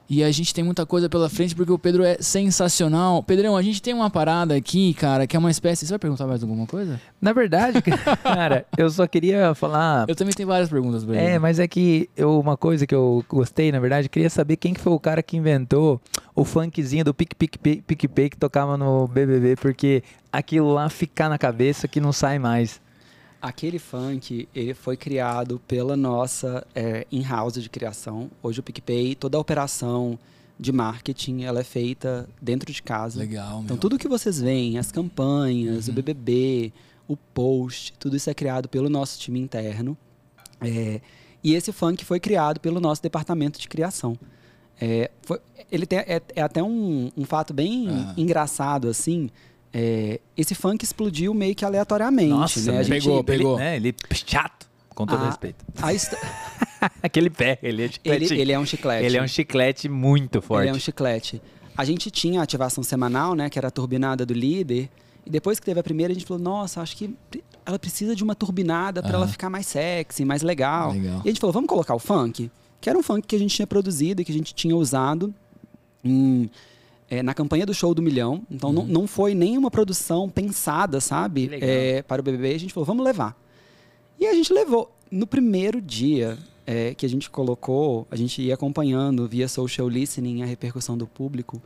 [0.10, 3.22] E a gente tem muita coisa pela frente porque o Pedro é sensacional.
[3.22, 5.86] Pedrão, a gente tem uma parada aqui, cara, que é uma espécie.
[5.86, 7.00] Você vai perguntar mais alguma coisa?
[7.22, 7.80] Na verdade,
[8.24, 10.06] cara, eu só queria falar.
[10.08, 11.24] Eu também tenho várias perguntas pra ele.
[11.24, 14.74] É, mas é que eu, uma coisa que eu gostei, na verdade, queria saber quem
[14.74, 16.02] que foi o cara que inventou
[16.34, 20.02] o funkzinho do Pique Pique Pique Pique que tocava no BBB, porque
[20.34, 22.82] aquilo lá fica na cabeça que não sai mais.
[23.42, 28.30] Aquele funk, ele foi criado pela nossa é, in-house de criação.
[28.44, 30.20] Hoje o PicPay, toda a operação
[30.60, 33.20] de marketing, ela é feita dentro de casa.
[33.20, 35.94] Legal, Então, tudo que vocês veem, as campanhas, uhum.
[35.94, 36.74] o BBB,
[37.08, 39.98] o post, tudo isso é criado pelo nosso time interno.
[40.60, 41.00] É,
[41.42, 44.18] e esse funk foi criado pelo nosso departamento de criação.
[44.82, 45.40] É, foi,
[45.72, 48.14] ele tem, é, é até um, um fato bem uhum.
[48.18, 49.30] engraçado, assim,
[49.74, 52.30] é, esse funk explodiu meio que aleatoriamente.
[52.30, 52.80] Nossa, né?
[52.80, 53.54] A gente, pegou, pegou.
[53.56, 55.64] Ele, né, ele chato, com todo a, respeito.
[55.82, 58.34] A Aquele pé, ele é chiclete.
[58.34, 59.06] Ele, ele, é um chiclete.
[59.06, 60.64] Ele é um chiclete muito forte.
[60.64, 61.42] Ele é um chiclete.
[61.78, 64.90] A gente tinha a ativação semanal, né, que era a turbinada do líder.
[65.26, 67.16] E depois que teve a primeira, a gente falou: nossa, acho que
[67.66, 70.94] ela precisa de uma turbinada para ela ficar mais sexy, mais legal.
[70.94, 71.22] legal.
[71.24, 72.50] E a gente falou: vamos colocar o funk?
[72.82, 75.34] Que era um funk que a gente tinha produzido e que a gente tinha usado
[76.04, 76.50] em
[77.10, 78.44] é, na campanha do Show do Milhão.
[78.50, 78.76] Então, uhum.
[78.76, 81.50] não, não foi nenhuma produção pensada, sabe?
[81.62, 82.54] É, para o BBB.
[82.54, 83.38] A gente falou, vamos levar.
[84.20, 84.92] E a gente levou.
[85.10, 86.38] No primeiro dia
[86.68, 91.08] é, que a gente colocou, a gente ia acompanhando via social listening a repercussão do
[91.08, 91.60] público.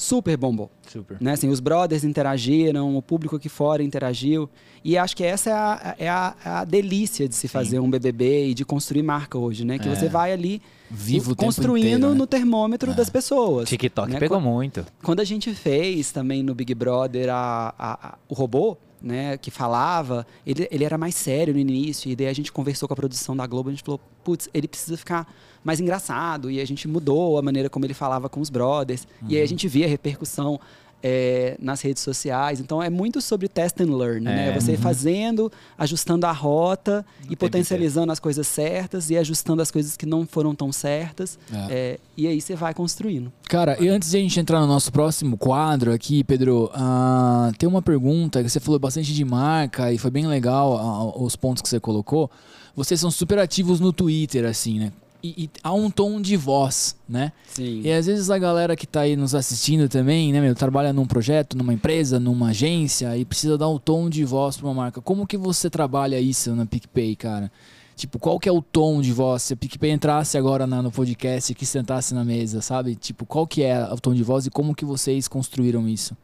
[0.00, 0.70] Super bombou.
[0.88, 1.18] Super.
[1.20, 1.32] Né?
[1.32, 4.48] Assim, os brothers interagiram, o público aqui fora interagiu.
[4.82, 7.48] E acho que essa é a, é a, é a delícia de se Sim.
[7.48, 9.78] fazer um BBB e de construir marca hoje, né?
[9.78, 9.94] Que é.
[9.94, 12.14] você vai ali Vivo construindo inteiro, né?
[12.14, 12.94] no termômetro é.
[12.94, 13.68] das pessoas.
[13.68, 14.18] TikTok né?
[14.18, 14.86] pegou quando, muito.
[15.02, 20.26] Quando a gente fez também no Big Brother a, a, o robô, né, que falava,
[20.46, 23.36] ele, ele era mais sério no início, e daí a gente conversou com a produção
[23.36, 25.30] da Globo, a gente falou, putz, ele precisa ficar
[25.62, 29.28] mais engraçado, e a gente mudou a maneira como ele falava com os brothers, uhum.
[29.30, 30.60] e aí a gente via a repercussão
[31.02, 32.60] é, nas redes sociais.
[32.60, 34.48] Então é muito sobre test and learn, né?
[34.48, 34.60] é, né?
[34.60, 34.78] Você uhum.
[34.78, 40.26] fazendo, ajustando a rota e potencializando as coisas certas e ajustando as coisas que não
[40.26, 41.38] foram tão certas.
[41.52, 41.66] É.
[41.70, 43.32] É, e aí você vai construindo.
[43.48, 47.68] Cara, e antes de a gente entrar no nosso próximo quadro aqui, Pedro, uh, tem
[47.68, 51.62] uma pergunta que você falou bastante de marca e foi bem legal uh, os pontos
[51.62, 52.30] que você colocou.
[52.76, 54.92] Vocês são super ativos no Twitter, assim, né?
[55.22, 57.32] E, e, há um tom de voz, né?
[57.46, 57.82] Sim.
[57.82, 61.06] E às vezes a galera que está aí nos assistindo também, né, meu, trabalha num
[61.06, 65.00] projeto, numa empresa, numa agência e precisa dar um tom de voz para uma marca.
[65.00, 67.50] Como que você trabalha isso na PicPay, cara?
[67.96, 69.42] Tipo, qual que é o tom de voz?
[69.42, 72.94] Se a PicPay entrasse agora na, no podcast e sentasse na mesa, sabe?
[72.94, 76.16] Tipo, qual que é o tom de voz e como que vocês construíram isso?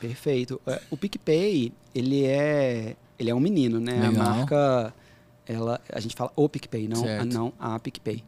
[0.00, 0.60] Perfeito.
[0.64, 3.94] É, o PicPay, ele é, ele é um menino, né?
[3.94, 4.10] Legal.
[4.10, 4.94] A marca
[5.48, 8.22] ela, a gente fala o PicPay, não, a, não a PicPay.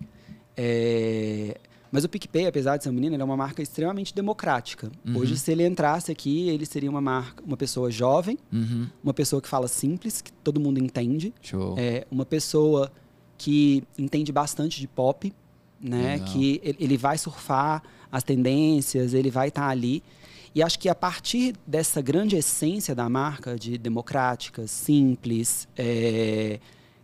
[0.57, 1.57] É,
[1.93, 4.91] mas o PicPay, apesar de ser um menino, ele é uma marca extremamente democrática.
[5.05, 5.18] Uhum.
[5.18, 8.87] Hoje, se ele entrasse aqui, ele seria uma marca, uma pessoa jovem, uhum.
[9.03, 11.35] uma pessoa que fala simples, que todo mundo entende,
[11.77, 12.91] é, uma pessoa
[13.37, 15.33] que entende bastante de pop,
[15.81, 16.14] né?
[16.14, 16.29] Legal.
[16.29, 20.03] Que ele vai surfar as tendências, ele vai estar tá ali.
[20.55, 26.61] E acho que a partir dessa grande essência da marca de democrática, simples, é,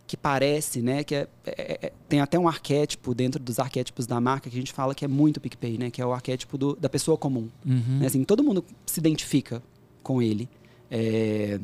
[0.07, 4.21] que parece, né, que é, é, é, tem até um arquétipo dentro dos arquétipos da
[4.21, 6.77] marca que a gente fala que é muito PicPay, né, que é o arquétipo do,
[6.77, 7.49] da pessoa comum.
[7.65, 7.99] Uhum.
[7.99, 9.61] Né, assim, todo mundo se identifica
[10.01, 10.47] com ele,
[10.89, 11.59] é,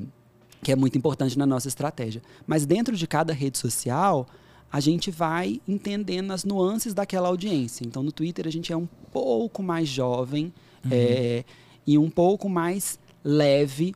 [0.62, 2.22] que é muito importante na nossa estratégia.
[2.46, 4.28] Mas dentro de cada rede social,
[4.70, 7.86] a gente vai entendendo as nuances daquela audiência.
[7.86, 10.92] Então, no Twitter, a gente é um pouco mais jovem uhum.
[10.92, 11.46] é,
[11.88, 13.96] e um pouco mais leve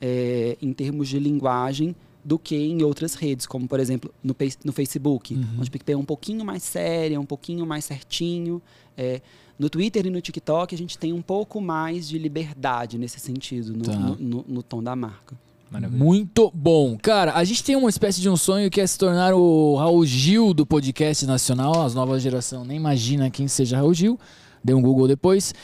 [0.00, 4.72] é, em termos de linguagem do que em outras redes, como por exemplo no, no
[4.72, 5.46] Facebook, uhum.
[5.58, 8.60] onde o PicPay é um pouquinho mais sério, um pouquinho mais certinho.
[8.96, 9.20] É,
[9.58, 13.72] no Twitter e no TikTok a gente tem um pouco mais de liberdade nesse sentido,
[13.72, 13.96] no, tá.
[13.96, 15.36] no, no, no tom da marca.
[15.70, 16.02] Maravilha.
[16.02, 16.96] Muito bom.
[16.96, 20.04] Cara, a gente tem uma espécie de um sonho que é se tornar o Raul
[20.06, 21.82] Gil do podcast nacional.
[21.82, 24.18] As novas geração nem imagina quem seja Raul Gil.
[24.64, 25.54] Dê um Google depois.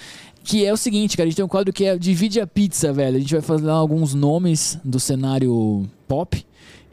[0.43, 2.93] Que é o seguinte, cara, a gente tem um quadro que é Divide a Pizza,
[2.93, 3.17] velho.
[3.17, 6.45] A gente vai fazer alguns nomes do cenário pop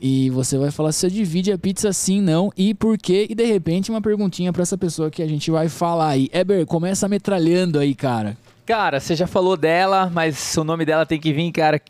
[0.01, 3.27] e você vai falar se você divide a pizza sim, não e por quê.
[3.29, 6.27] E de repente uma perguntinha para essa pessoa que a gente vai falar aí.
[6.33, 8.35] Eber, começa metralhando aí, cara.
[8.71, 11.81] Cara, você já falou dela, mas o nome dela tem que vir, cara.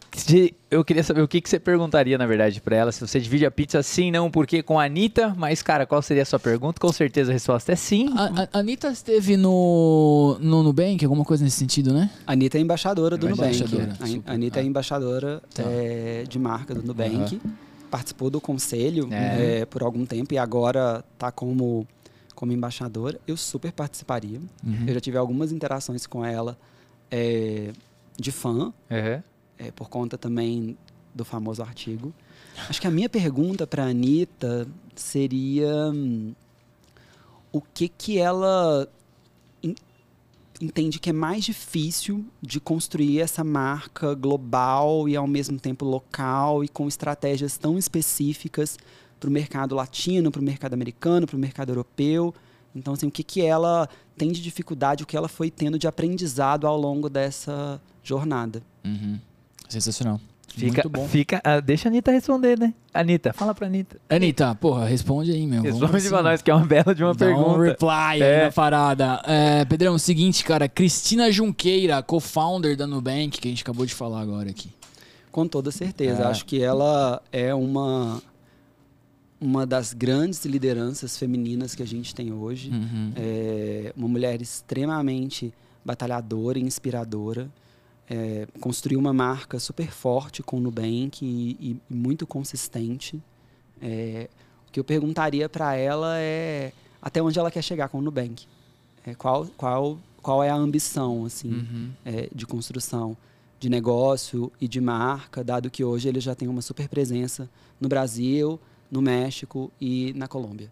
[0.72, 2.92] Eu queria saber o que, que você perguntaria, na verdade, para ela.
[2.92, 5.32] Se você divide a pizza sim, não, por quê com a Anitta.
[5.38, 6.82] Mas, cara, qual seria a sua pergunta?
[6.82, 8.10] Com certeza a resposta é sim.
[8.18, 12.10] A, a Anitta esteve no, no Nubank, alguma coisa nesse sentido, né?
[12.26, 14.24] A Anitta é embaixadora do embaixadora, Nubank.
[14.26, 14.66] A Anitta é ah.
[14.66, 15.62] embaixadora tá.
[15.64, 17.36] é, de marca do Nubank.
[17.36, 17.52] Uhum
[17.92, 19.60] participou do conselho é.
[19.60, 21.86] É, por algum tempo e agora está como,
[22.34, 23.20] como embaixadora.
[23.28, 24.40] Eu super participaria.
[24.66, 24.86] Uhum.
[24.88, 26.58] Eu já tive algumas interações com ela
[27.12, 27.72] é,
[28.18, 29.72] de fã, uhum.
[29.76, 30.78] por conta também
[31.14, 32.14] do famoso artigo.
[32.70, 36.34] Acho que a minha pergunta para a Anitta seria hum,
[37.52, 38.88] o que, que ela
[40.62, 46.64] entende que é mais difícil de construir essa marca global e ao mesmo tempo local
[46.64, 48.78] e com estratégias tão específicas
[49.20, 52.34] para o mercado latino, para o mercado americano, para o mercado europeu.
[52.76, 55.88] Então, assim, o que, que ela tem de dificuldade, o que ela foi tendo de
[55.88, 58.62] aprendizado ao longo dessa jornada.
[58.86, 59.20] Uhum.
[59.68, 60.20] Sensacional.
[60.54, 61.08] Fica, Muito bom.
[61.08, 62.74] Fica, uh, deixa a Anitta responder, né?
[62.94, 63.98] Anitta, fala pra Anitta.
[64.10, 65.62] Anitta, porra, responde aí, meu.
[65.62, 66.10] Responde assim.
[66.10, 67.50] pra nós, que é uma bela de uma Dá pergunta.
[67.50, 68.40] um reply é.
[68.40, 69.22] aí na parada.
[69.26, 70.68] É, Pedrão, seguinte, cara.
[70.68, 74.70] Cristina Junqueira, co-founder da Nubank, que a gente acabou de falar agora aqui.
[75.32, 76.24] Com toda certeza.
[76.24, 76.26] É.
[76.26, 78.22] Acho que ela é uma,
[79.42, 82.70] uma das grandes lideranças femininas que a gente tem hoje.
[82.70, 83.12] Uhum.
[83.16, 85.52] É uma mulher extremamente
[85.84, 87.52] batalhadora e inspiradora
[88.12, 93.24] é, construiu uma marca super forte com o Nubank e, e muito consistente.
[93.82, 94.30] É,
[94.68, 98.46] o que eu perguntaria para ela é até onde ela quer chegar com o Nubank.
[99.06, 101.90] É, qual, qual, qual é a ambição assim, uhum.
[102.04, 103.16] é, de construção
[103.58, 107.88] de negócio e de marca, dado que hoje ele já tem uma super presença no
[107.88, 108.60] Brasil,
[108.92, 110.70] no México e na Colômbia.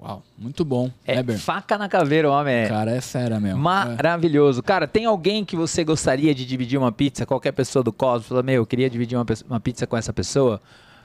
[0.00, 0.90] Uau, muito bom.
[1.06, 1.38] É Eber.
[1.38, 2.54] faca na caveira, homem.
[2.54, 3.60] É cara, é fera mesmo.
[3.60, 4.62] Maravilhoso.
[4.62, 7.26] Cara, tem alguém que você gostaria de dividir uma pizza?
[7.26, 10.60] Qualquer pessoa do Cosmos fala, meu, eu queria dividir uma, uma pizza com essa pessoa.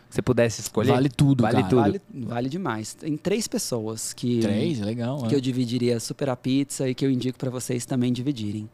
[0.09, 0.93] Se você pudesse escolher.
[0.93, 1.67] Vale tudo, vale cara.
[1.67, 1.81] tudo.
[1.81, 2.93] Vale, vale demais.
[2.93, 4.39] Tem três pessoas que.
[4.39, 5.23] Três, legal.
[5.23, 5.37] Que é.
[5.37, 8.69] eu dividiria super a pizza e que eu indico para vocês também dividirem.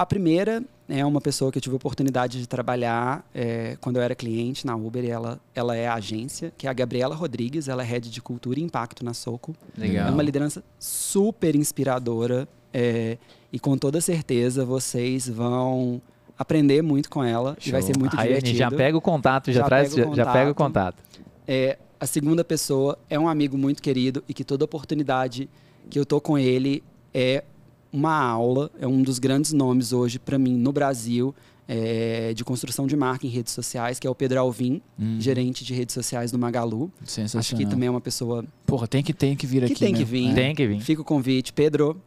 [0.00, 4.02] A primeira é uma pessoa que eu tive a oportunidade de trabalhar é, quando eu
[4.02, 7.68] era cliente na Uber e ela, ela é a agência, que é a Gabriela Rodrigues,
[7.68, 9.54] ela é head de cultura e impacto na Soco.
[9.76, 10.08] Legal.
[10.08, 13.18] É uma liderança super inspiradora é,
[13.52, 16.00] e com toda certeza vocês vão
[16.38, 18.58] aprender muito com ela e vai ser muito Rayane, divertido.
[18.58, 20.96] já pega o contato, já, Já traz, pega o já pega o contato.
[20.96, 21.30] contato.
[21.46, 25.46] É, a segunda pessoa é um amigo muito querido e que toda oportunidade
[25.90, 26.82] que eu tô com ele
[27.12, 27.44] é
[27.92, 31.34] uma aula, é um dos grandes nomes hoje para mim no Brasil
[31.72, 35.20] é, de construção de marca em redes sociais, que é o Pedro Alvim, Uhum.
[35.20, 36.90] gerente de redes sociais do Magalu.
[37.04, 37.40] Sensacional.
[37.40, 39.80] Acho que também é uma pessoa Porra, tem que, tem que vir que aqui.
[39.80, 40.06] tem que meu.
[40.08, 40.30] vir.
[40.30, 40.34] É.
[40.34, 40.80] Tem que vir.
[40.80, 42.00] Fica o convite, Pedro.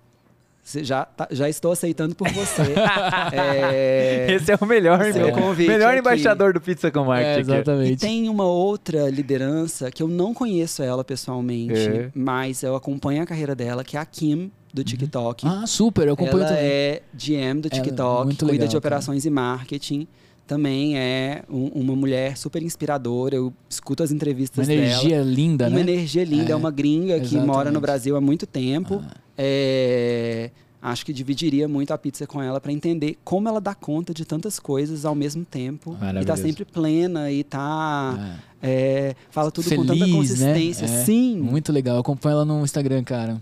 [0.66, 2.62] Já, tá- já estou aceitando por você.
[3.34, 5.32] É, Esse é o melhor, Seu meu.
[5.36, 6.00] convite melhor aqui.
[6.00, 7.40] embaixador do Pizza com É, Marketing.
[7.42, 7.52] aqui.
[7.52, 8.00] E exatamente.
[8.00, 12.10] tem uma outra liderança que eu não conheço ela pessoalmente, É.
[12.16, 15.46] mas eu acompanho a carreira dela, que é a Kim, do TikTok.
[15.48, 16.64] Ah, super, eu acompanho ela também.
[16.66, 20.08] é GM do é TikTok, muito cuida legal, de operações e marketing.
[20.46, 23.36] Também é um- uma mulher super inspiradora.
[23.36, 24.82] Eu escuto as Uma entrevistas dela.
[24.82, 25.82] energia linda, Uma né?
[25.82, 26.50] energia linda.
[26.50, 27.74] É, É, uma gringa que mora exatamente.
[27.74, 29.02] no Brasil há muito tempo.
[29.08, 29.14] Ah.
[29.38, 30.52] É,
[30.82, 34.26] acho que dividiria muito a pizza com ela para entender como ela dá conta de
[34.26, 35.96] tantas coisas ao mesmo tempo.
[36.22, 38.38] E tá sempre plena e tá.
[38.62, 38.70] É.
[39.12, 40.88] é, fala tudo com tanta Feliz, consistência.
[40.88, 41.02] né?
[41.02, 41.38] É, Sim.
[41.40, 41.96] Muito legal.
[41.96, 43.42] Eu acompanho ela no Instagram, cara.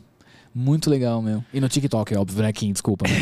[0.53, 1.43] Muito legal, meu.
[1.53, 2.71] E no TikTok, é óbvio, né, Kim?
[2.73, 3.05] Desculpa.
[3.07, 3.13] Né?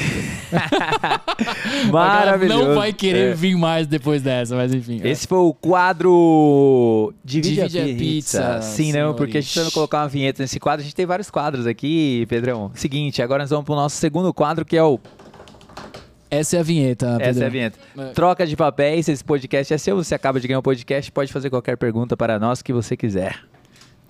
[1.91, 2.63] Maravilhoso.
[2.69, 3.33] Não vai querer É.
[3.35, 4.99] vir mais depois dessa, mas enfim.
[5.03, 7.97] Esse foi o quadro Divide, Divide a Pizza.
[7.97, 10.81] Pizza, Sim, não, porque a gente vai colocar uma vinheta nesse quadro.
[10.81, 12.71] A gente tem vários quadros aqui, Pedrão.
[12.73, 14.99] Seguinte, agora nós vamos pro nosso segundo quadro, que é o...
[16.31, 17.43] Essa é a vinheta, Essa Pedro.
[17.43, 17.79] é a vinheta.
[17.97, 18.05] É.
[18.11, 19.95] Troca de papéis, esse podcast é seu.
[19.95, 23.35] Você acaba de ganhar um podcast, pode fazer qualquer pergunta para nós que você quiser.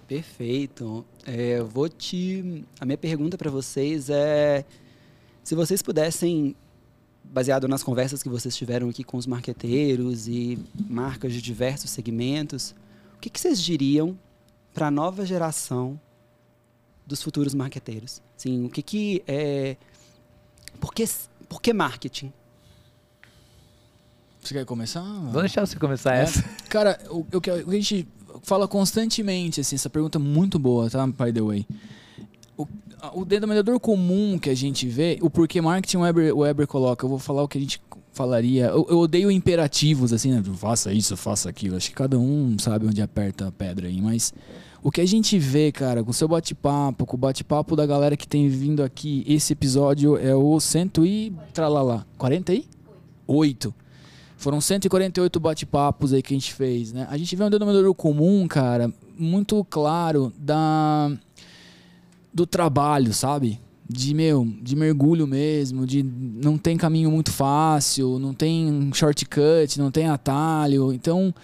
[0.10, 1.06] Perfeito.
[1.26, 2.66] É, eu vou te.
[2.80, 4.66] A minha pergunta para vocês é:
[5.44, 6.56] se vocês pudessem,
[7.24, 10.58] baseado nas conversas que vocês tiveram aqui com os marqueteiros e
[10.90, 12.76] marcas de diversos segmentos,
[13.16, 14.18] o que, que vocês diriam
[14.74, 16.00] para a nova geração
[17.06, 18.20] dos futuros marqueteiros?
[18.36, 19.78] Sim, o que que é.
[20.80, 21.06] Por que,
[21.48, 22.34] por que marketing?
[24.42, 25.04] Você quer começar?
[25.04, 26.22] Vou deixar você começar É.
[26.24, 26.42] essa.
[26.68, 28.08] Cara, o, o que a gente
[28.42, 31.06] fala constantemente, assim, essa pergunta é muito boa, tá?
[31.06, 31.66] By the way.
[32.58, 32.68] O,
[33.14, 37.06] o denominador comum que a gente vê, o porquê marketing o Weber, o Weber coloca,
[37.06, 37.82] eu vou falar o que a gente
[38.12, 38.66] falaria.
[38.66, 40.44] Eu, eu odeio imperativos, assim, né?
[40.56, 41.78] Faça isso, faça aquilo.
[41.78, 44.34] Acho que cada um sabe onde aperta a pedra aí, mas.
[44.82, 48.16] O que a gente vê, cara, com o seu bate-papo, com o bate-papo da galera
[48.16, 51.34] que tem vindo aqui, esse episódio é o cento e.
[51.54, 52.06] Tralalá.
[52.18, 53.74] 48.
[54.40, 57.06] Foram 148 bate-papos aí que a gente fez, né?
[57.10, 61.12] A gente vê um denominador comum, cara, muito claro da
[62.34, 63.60] do trabalho, sabe?
[63.86, 69.92] De meu, de mergulho mesmo, de não tem caminho muito fácil, não tem shortcut, não
[69.92, 70.94] tem atalho.
[70.94, 71.36] Então,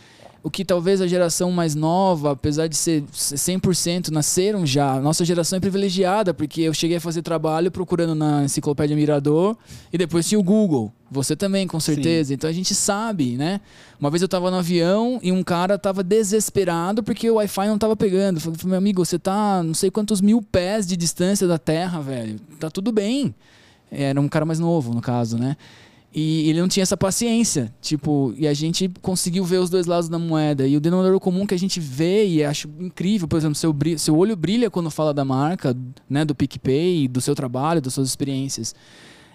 [0.41, 5.58] o que talvez a geração mais nova, apesar de ser 100% nasceram já, nossa geração
[5.58, 9.58] é privilegiada, porque eu cheguei a fazer trabalho procurando na enciclopédia Mirador
[9.91, 10.93] e depois tinha o Google.
[11.10, 12.34] Você também, com certeza.
[12.34, 13.62] Então a gente sabe, né?
[13.99, 17.78] Uma vez eu tava no avião e um cara tava desesperado porque o Wi-Fi não
[17.78, 18.39] tava pegando.
[18.39, 22.39] Falei, meu amigo, você tá não sei quantos mil pés de distância da Terra, velho.
[22.60, 23.36] Tá tudo bem.
[23.91, 25.56] Era um cara mais novo, no caso, né?
[26.18, 30.08] E ele não tinha essa paciência, tipo, e a gente conseguiu ver os dois lados
[30.08, 30.66] da moeda.
[30.66, 34.18] E o denominador comum que a gente vê e acho incrível, por exemplo, seu, seu
[34.18, 35.76] olho brilha quando fala da marca,
[36.10, 38.74] né, do PicPay, do seu trabalho, das suas experiências.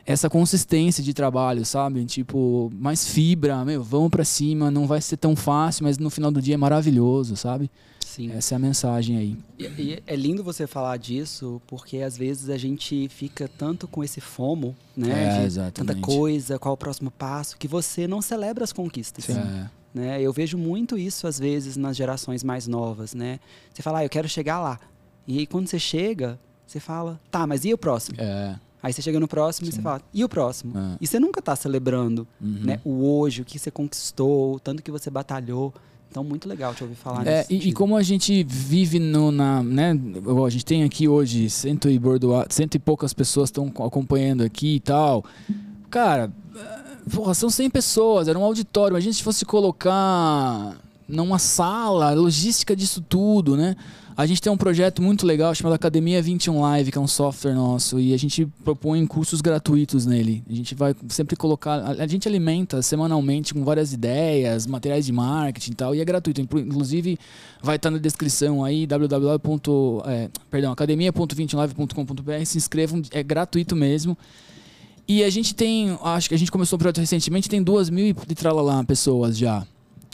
[0.07, 2.05] Essa consistência de trabalho, sabe?
[2.05, 6.31] Tipo, mais fibra, meu, vamos pra cima, não vai ser tão fácil, mas no final
[6.31, 7.71] do dia é maravilhoso, sabe?
[8.11, 8.33] Sim.
[8.33, 9.39] Essa é a mensagem aí.
[9.57, 14.03] E, e é lindo você falar disso, porque às vezes a gente fica tanto com
[14.03, 15.11] esse fomo, né?
[15.11, 16.01] É, de tanta exatamente.
[16.01, 19.31] coisa, qual o próximo passo, que você não celebra as conquistas.
[19.31, 19.71] É.
[19.95, 20.21] Né?
[20.21, 23.39] Eu vejo muito isso às vezes nas gerações mais novas, né?
[23.73, 24.81] Você fala, ah, eu quero chegar lá.
[25.27, 28.21] E aí quando você chega, você fala, tá, mas e o próximo?
[28.21, 28.59] É.
[28.83, 29.77] Aí você chega no próximo e Sim.
[29.77, 30.77] você fala, e o próximo?
[30.77, 30.97] É.
[31.01, 32.61] E você nunca tá celebrando Uhum.
[32.65, 35.73] né, o hoje, o que você conquistou, o tanto que você batalhou.
[36.11, 39.63] Então, muito legal te ouvir falar É, e, e como a gente vive no, na,
[39.63, 39.93] né,
[40.45, 44.77] a gente tem aqui hoje cento e, bordoa, cento e poucas pessoas estão acompanhando aqui
[44.77, 45.25] e tal.
[45.89, 46.79] Cara, eh,
[47.15, 48.95] porra, são 100 pessoas, era um auditório.
[48.95, 50.77] Imagina se fosse colocar
[51.07, 53.77] numa sala, a logística disso tudo, né?
[54.17, 57.55] A gente tem um projeto muito legal chamado Academia 21 Live, que é um software
[57.55, 60.43] nosso, e a gente propõe cursos gratuitos nele.
[60.49, 61.77] A gente vai sempre colocar.
[61.99, 66.41] A, gente alimenta semanalmente com várias ideias, materiais de marketing e tal, e é gratuito.
[66.41, 67.19] Inclu- Inclusive,
[67.63, 70.03] vai estar na descrição aí, www.
[70.05, 72.45] É, perdão, academia.21live.com.br.
[72.45, 74.19] Se inscrevam, é gratuito mesmo.
[75.09, 78.07] E a gente tem, acho que a gente começou um projeto recentemente, tem duas mil
[78.07, 79.67] e tralalá pessoas já.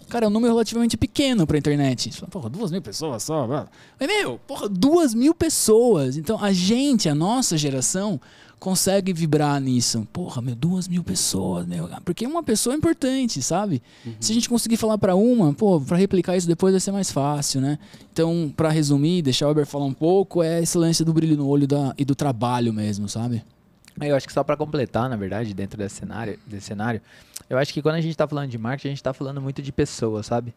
[0.08, 2.12] Cara, é um número relativamente pequeno pra internet.
[2.12, 3.46] Fala, porra, duas mil pessoas só?
[3.46, 6.16] Mas, meu, porra, duas mil pessoas.
[6.16, 8.20] Então, a gente, a nossa geração,
[8.58, 10.06] consegue vibrar nisso.
[10.12, 11.88] Porra, meu, duas mil pessoas, meu.
[12.04, 13.82] Porque uma pessoa é importante, sabe?
[14.04, 14.14] Uhum.
[14.20, 17.10] Se a gente conseguir falar para uma, pô, pra replicar isso depois vai ser mais
[17.10, 17.78] fácil, né?
[18.12, 21.48] Então, para resumir, deixar o Weber falar um pouco, é esse lance do brilho no
[21.48, 23.44] olho da, e do trabalho mesmo, sabe?
[24.00, 27.00] Eu acho que só para completar, na verdade, dentro desse cenário, desse cenário,
[27.48, 29.62] eu acho que quando a gente está falando de marketing, a gente está falando muito
[29.62, 30.54] de pessoas, sabe?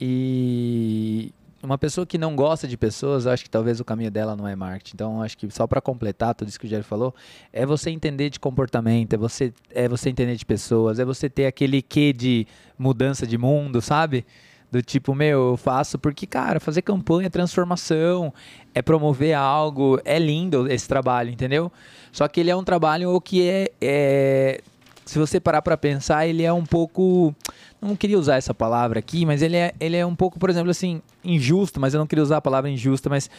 [0.00, 4.36] E uma pessoa que não gosta de pessoas, eu acho que talvez o caminho dela
[4.36, 4.92] não é marketing.
[4.94, 7.14] Então, acho que só para completar tudo isso que o Jerry falou,
[7.52, 11.46] é você entender de comportamento, é você, é você entender de pessoas, é você ter
[11.46, 12.46] aquele quê de
[12.78, 14.24] mudança de mundo, sabe?
[14.70, 18.32] Do tipo, meu, eu faço porque, cara, fazer campanha é transformação,
[18.74, 21.72] é promover algo, é lindo esse trabalho, entendeu?
[22.12, 24.60] Só que ele é um trabalho que é, é
[25.08, 27.34] se você parar para pensar, ele é um pouco,
[27.80, 30.70] não queria usar essa palavra aqui, mas ele é, ele é um pouco, por exemplo,
[30.70, 33.30] assim, injusto, mas eu não queria usar a palavra injusta, mas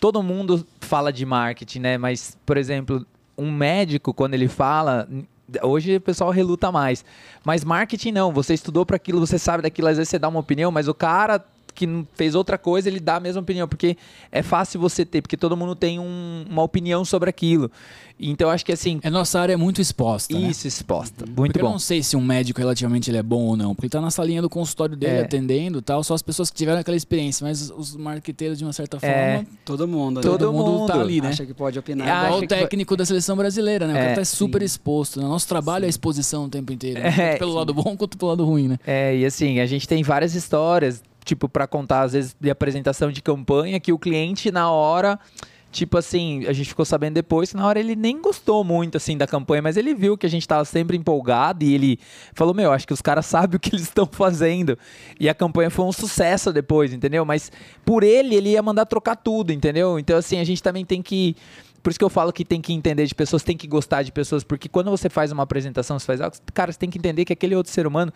[0.00, 1.98] todo mundo fala de marketing, né?
[1.98, 3.06] Mas, por exemplo,
[3.36, 5.06] um médico, quando ele fala,
[5.62, 7.02] Hoje o pessoal reluta mais.
[7.42, 8.32] Mas marketing não.
[8.32, 10.94] Você estudou para aquilo, você sabe daquilo, às vezes você dá uma opinião, mas o
[10.94, 11.42] cara
[11.78, 13.96] que fez outra coisa, ele dá a mesma opinião, porque
[14.32, 17.70] é fácil você ter, porque todo mundo tem um, uma opinião sobre aquilo.
[18.18, 18.98] Então acho que assim.
[19.04, 20.34] É nossa área é muito exposta.
[20.34, 20.48] Né?
[20.48, 20.68] Isso, né?
[20.68, 21.24] exposta.
[21.24, 21.68] Muito porque bom.
[21.68, 24.00] Eu não sei se um médico relativamente ele é bom ou não, porque ele tá
[24.00, 25.20] na salinha do consultório dele é.
[25.20, 28.98] atendendo tal, só as pessoas que tiveram aquela experiência, mas os marqueteiros, de uma certa
[29.02, 29.36] é.
[29.36, 29.46] forma.
[29.64, 30.22] Todo mundo, né?
[30.22, 31.28] Todo, todo mundo, mundo tá ali, né?
[31.28, 32.08] Acha que pode opinar.
[32.08, 33.94] É igual o técnico da seleção brasileira, né?
[33.94, 34.66] O é, cara tá super sim.
[34.66, 35.20] exposto.
[35.20, 35.28] Né?
[35.28, 35.86] Nosso trabalho sim.
[35.86, 37.00] é a exposição o tempo inteiro.
[37.00, 37.12] Né?
[37.14, 37.56] Tanto pelo sim.
[37.56, 38.78] lado bom quanto pelo lado ruim, né?
[38.84, 43.12] É, e assim, a gente tem várias histórias tipo, para contar, às vezes, de apresentação
[43.12, 45.18] de campanha, que o cliente, na hora,
[45.70, 49.16] tipo assim, a gente ficou sabendo depois que na hora ele nem gostou muito, assim,
[49.16, 51.98] da campanha, mas ele viu que a gente tava sempre empolgado e ele
[52.32, 54.78] falou, meu, acho que os caras sabem o que eles estão fazendo.
[55.20, 57.26] E a campanha foi um sucesso depois, entendeu?
[57.26, 57.52] Mas
[57.84, 59.98] por ele, ele ia mandar trocar tudo, entendeu?
[59.98, 61.36] Então, assim, a gente também tem que
[61.82, 64.10] por isso que eu falo que tem que entender de pessoas, tem que gostar de
[64.10, 67.24] pessoas, porque quando você faz uma apresentação, você faz algo, cara, você tem que entender
[67.24, 68.12] que aquele outro ser humano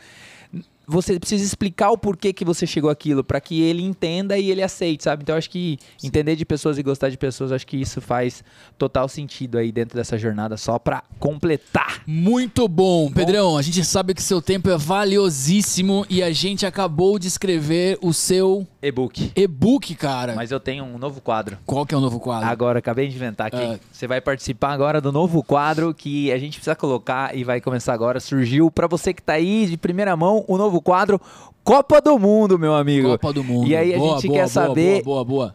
[0.86, 4.62] você precisa explicar o porquê que você chegou aquilo, para que ele entenda e ele
[4.62, 5.22] aceite, sabe?
[5.22, 6.08] Então acho que Sim.
[6.08, 8.44] entender de pessoas e gostar de pessoas, acho que isso faz
[8.76, 12.02] total sentido aí dentro dessa jornada, só para completar.
[12.06, 13.56] Muito bom, bom, Pedrão.
[13.56, 18.12] A gente sabe que seu tempo é valiosíssimo e a gente acabou de escrever o
[18.12, 19.32] seu e-book.
[19.36, 20.34] E-book, cara.
[20.34, 21.58] Mas eu tenho um novo quadro.
[21.64, 22.48] Qual que é o novo quadro?
[22.48, 23.56] Agora, acabei de inventar aqui.
[23.56, 23.78] Uh...
[23.92, 27.94] Você vai participar agora do novo quadro que a gente precisa colocar e vai começar
[27.94, 28.18] agora.
[28.18, 31.20] Surgiu para você que tá aí de primeira mão o novo quadro
[31.64, 33.08] Copa do Mundo, meu amigo.
[33.08, 33.68] Copa do Mundo.
[33.68, 35.54] E aí a boa, gente boa, quer boa, saber boa, boa, boa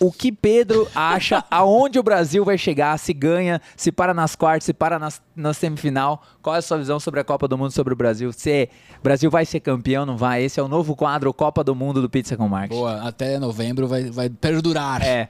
[0.00, 4.64] o que Pedro acha aonde o Brasil vai chegar, se ganha, se para nas quartas,
[4.64, 6.22] se para nas, na semifinal.
[6.40, 8.32] Qual é a sua visão sobre a Copa do Mundo, sobre o Brasil?
[8.32, 10.42] Se o Brasil vai ser campeão, não vai?
[10.42, 12.80] Esse é o novo quadro Copa do Mundo do Pizza com Marketing.
[12.80, 15.02] Boa, até novembro vai, vai perdurar.
[15.02, 15.28] É.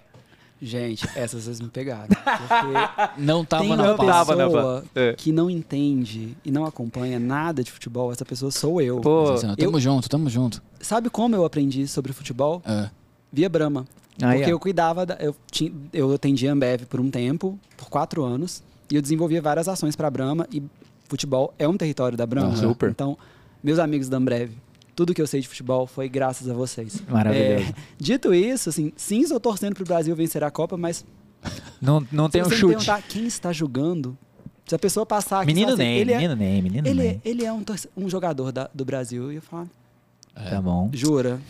[0.61, 2.09] Gente, essas vocês me pegaram.
[3.17, 5.13] não tava tem na uma pessoa é.
[5.13, 9.01] que não entende e não acompanha nada de futebol, essa pessoa sou eu.
[9.01, 10.61] Pô, tamo eu, junto, tamo junto.
[10.81, 12.61] Sabe como eu aprendi sobre futebol?
[12.67, 12.91] É.
[13.33, 13.87] Via Brahma.
[14.21, 14.53] Ah, porque é.
[14.53, 18.97] eu cuidava, da, eu, tinha, eu atendia Ambev por um tempo, por quatro anos, e
[18.97, 20.61] eu desenvolvia várias ações para a Brahma, e
[21.09, 22.51] futebol é um território da Brahma.
[22.51, 22.57] Uhum.
[22.57, 22.91] Super.
[22.91, 23.17] Então,
[23.63, 24.51] meus amigos da Ambev,
[24.99, 27.01] tudo que eu sei de futebol foi graças a vocês.
[27.09, 27.71] Maravilhoso.
[27.71, 31.07] É, dito isso, assim, sim, estou torcendo para o Brasil vencer a Copa, mas...
[31.81, 32.85] Não, não tem um chute.
[33.09, 34.19] quem está jogando,
[34.67, 35.47] se a pessoa passar aqui...
[35.47, 37.11] Menino assim, nem, ele menino é, nem, menino ele, nem.
[37.11, 37.65] É, ele é um,
[37.97, 39.71] um jogador da, do Brasil, e eu falo,
[40.45, 40.51] é.
[40.51, 40.89] Tá bom.
[40.93, 41.41] Jura?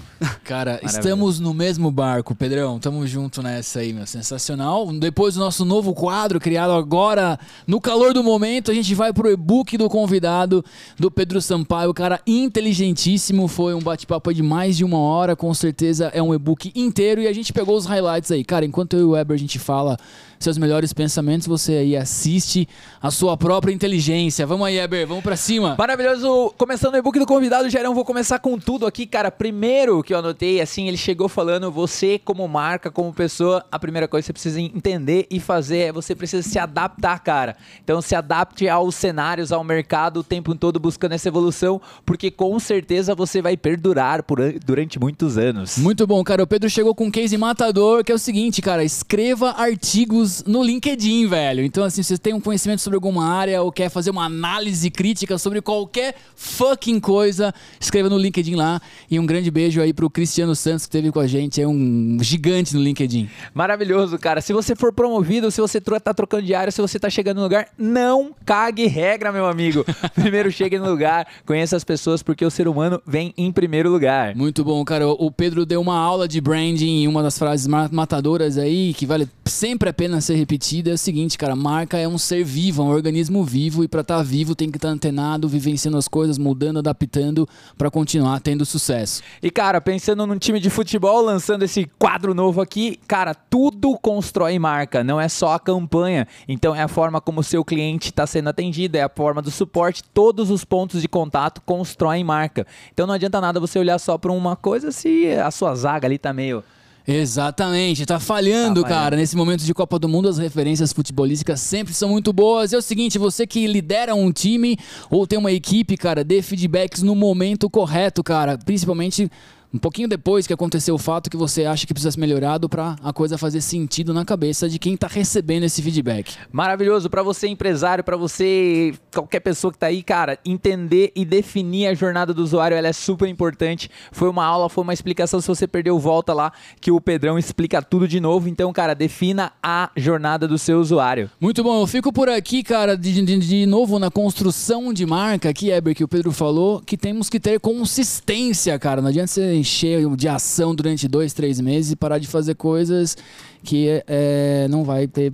[0.42, 2.78] Cara, estamos no mesmo barco, Pedrão.
[2.78, 4.06] Tamo junto nessa aí, meu.
[4.06, 4.90] Sensacional.
[4.94, 9.30] Depois do nosso novo quadro, criado agora no calor do momento, a gente vai pro
[9.30, 10.64] e-book do convidado,
[10.98, 11.92] do Pedro Sampaio.
[11.92, 13.46] Cara inteligentíssimo.
[13.46, 15.36] Foi um bate-papo de mais de uma hora.
[15.36, 17.20] Com certeza é um e-book inteiro.
[17.20, 18.42] E a gente pegou os highlights aí.
[18.42, 19.96] Cara, enquanto eu e o Weber a gente fala
[20.38, 22.68] seus melhores pensamentos, você aí assiste
[23.02, 24.46] a sua própria inteligência.
[24.46, 25.74] Vamos aí, Eber, vamos para cima.
[25.76, 26.54] Maravilhoso.
[26.56, 29.30] Começando o e-book do convidado, Gerão, vou começar com tudo aqui, cara.
[29.30, 34.08] Primeiro que eu anotei, assim, ele chegou falando, você como marca, como pessoa, a primeira
[34.08, 37.56] coisa que você precisa entender e fazer é você precisa se adaptar, cara.
[37.82, 42.58] Então se adapte aos cenários, ao mercado, o tempo todo buscando essa evolução, porque com
[42.58, 45.78] certeza você vai perdurar por, durante muitos anos.
[45.78, 46.42] Muito bom, cara.
[46.42, 50.62] O Pedro chegou com um case matador, que é o seguinte, cara, escreva artigos no
[50.62, 51.64] LinkedIn, velho.
[51.64, 54.90] Então, assim, se você tem um conhecimento sobre alguma área ou quer fazer uma análise
[54.90, 58.80] crítica sobre qualquer fucking coisa, escreva no LinkedIn lá.
[59.10, 62.18] E um grande beijo aí pro Cristiano Santos que esteve com a gente, é um
[62.20, 63.28] gigante no LinkedIn.
[63.54, 64.40] Maravilhoso, cara.
[64.40, 67.44] Se você for promovido, se você tá trocando de área, se você tá chegando no
[67.44, 69.84] lugar, não cague regra, meu amigo.
[70.14, 74.34] Primeiro chegue no lugar, conheça as pessoas, porque o ser humano vem em primeiro lugar.
[74.34, 75.08] Muito bom, cara.
[75.08, 79.28] O Pedro deu uma aula de branding em uma das frases matadoras aí, que vale
[79.44, 80.90] sempre a pena ser repetida.
[80.90, 84.02] É o seguinte, cara, marca é um ser vivo, é um organismo vivo, e para
[84.02, 88.40] estar tá vivo tem que estar tá antenado, vivenciando as coisas, mudando, adaptando, para continuar
[88.48, 89.22] tendo sucesso.
[89.42, 94.58] E, cara, pensando num time de futebol, lançando esse quadro novo aqui, cara, tudo constrói
[94.58, 96.26] marca, não é só a campanha.
[96.48, 99.50] Então é a forma como o seu cliente está sendo atendido, é a forma do
[99.50, 102.66] suporte, todos os pontos de contato constroem marca.
[102.90, 106.16] Então não adianta nada você olhar só para uma coisa se a sua zaga ali
[106.16, 106.64] tá meio
[107.10, 109.16] Exatamente, tá falhando, tá cara.
[109.16, 112.74] Nesse momento de Copa do Mundo, as referências futebolísticas sempre são muito boas.
[112.74, 114.76] É o seguinte, você que lidera um time
[115.08, 118.58] ou tem uma equipe, cara, dê feedbacks no momento correto, cara.
[118.58, 119.30] Principalmente
[119.72, 122.96] um pouquinho depois que aconteceu o fato que você acha que precisa ser melhorado para
[123.02, 126.36] a coisa fazer sentido na cabeça de quem está recebendo esse feedback.
[126.50, 131.88] Maravilhoso para você empresário, para você qualquer pessoa que está aí, cara, entender e definir
[131.88, 133.90] a jornada do usuário, ela é super importante.
[134.10, 136.50] Foi uma aula, foi uma explicação, se você perdeu, volta lá
[136.80, 138.48] que o Pedrão explica tudo de novo.
[138.48, 141.30] Então, cara, defina a jornada do seu usuário.
[141.38, 145.50] Muito bom, eu fico por aqui, cara, de, de, de novo na construção de marca
[145.50, 149.02] aqui, Eber, que o Pedro falou, que temos que ter consistência, cara.
[149.02, 153.16] Não adianta você encher de ação durante dois, três meses e parar de fazer coisas
[153.62, 155.32] que é, não vai ter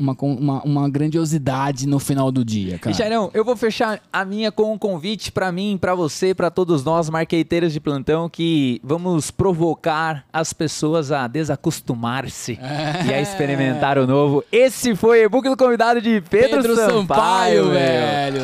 [0.00, 2.96] uma, uma, uma, grandiosidade no final do dia, cara.
[2.96, 6.82] Jairão, eu vou fechar a minha com um convite para mim, para você, para todos
[6.82, 13.06] nós, marqueteiros de plantão, que vamos provocar as pessoas a desacostumar-se é.
[13.06, 14.42] e a experimentar o novo.
[14.50, 18.42] Esse foi o e-book do convidado de Pedro, Pedro Sampaio, Sampaio velho.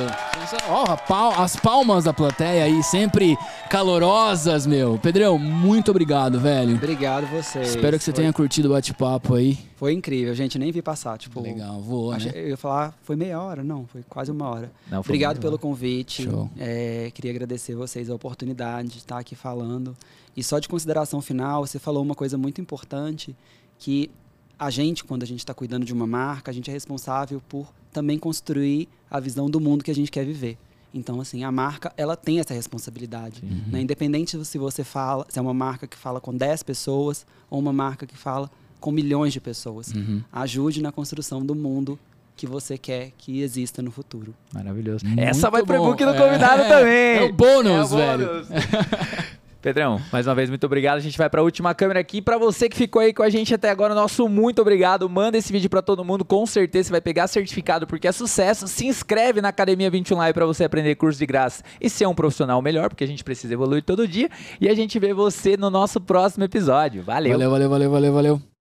[0.68, 3.36] Oh, as palmas da plateia aí, sempre
[3.68, 4.98] calorosas, meu.
[5.02, 6.76] Pedrão, muito obrigado, velho.
[6.76, 7.70] Obrigado vocês.
[7.70, 8.20] Espero que você foi...
[8.20, 9.58] tenha curtido o bate-papo aí.
[9.76, 10.58] Foi incrível, gente.
[10.58, 11.18] Nem vi passar.
[11.18, 12.42] Tipo, Legal, voou, achei, né?
[12.42, 13.62] Eu ia falar, foi meia hora.
[13.62, 14.72] Não, foi quase uma hora.
[14.90, 16.22] Não, Obrigado pelo convite.
[16.22, 16.50] Show.
[16.58, 19.94] É, queria agradecer vocês a oportunidade de estar aqui falando.
[20.34, 23.36] E só de consideração final, você falou uma coisa muito importante,
[23.78, 24.10] que
[24.58, 27.70] a gente, quando a gente está cuidando de uma marca, a gente é responsável por
[27.92, 30.56] também construir a visão do mundo que a gente quer viver.
[30.94, 33.42] Então, assim, a marca, ela tem essa responsabilidade.
[33.44, 33.72] Uhum.
[33.72, 33.80] Né?
[33.82, 37.72] Independente se você fala, se é uma marca que fala com 10 pessoas ou uma
[37.72, 38.50] marca que fala
[38.86, 39.92] com milhões de pessoas.
[39.92, 40.22] Uhum.
[40.32, 41.98] Ajude na construção do mundo
[42.36, 44.32] que você quer que exista no futuro.
[44.54, 45.04] Maravilhoso.
[45.04, 47.16] Muito Essa vai pro e-book do convidado é, também.
[47.16, 48.26] É o bônus, é o velho.
[48.26, 48.48] Bônus.
[49.60, 50.98] Pedrão, mais uma vez, muito obrigado.
[50.98, 52.22] A gente vai para a última câmera aqui.
[52.22, 55.10] Para você que ficou aí com a gente até agora, nosso muito obrigado.
[55.10, 58.68] Manda esse vídeo para todo mundo, com certeza você vai pegar certificado, porque é sucesso.
[58.68, 62.14] Se inscreve na Academia 21 Live para você aprender curso de graça e ser um
[62.14, 64.30] profissional melhor, porque a gente precisa evoluir todo dia.
[64.60, 67.02] E a gente vê você no nosso próximo episódio.
[67.02, 67.32] Valeu.
[67.32, 68.55] Valeu, valeu, valeu, valeu, valeu.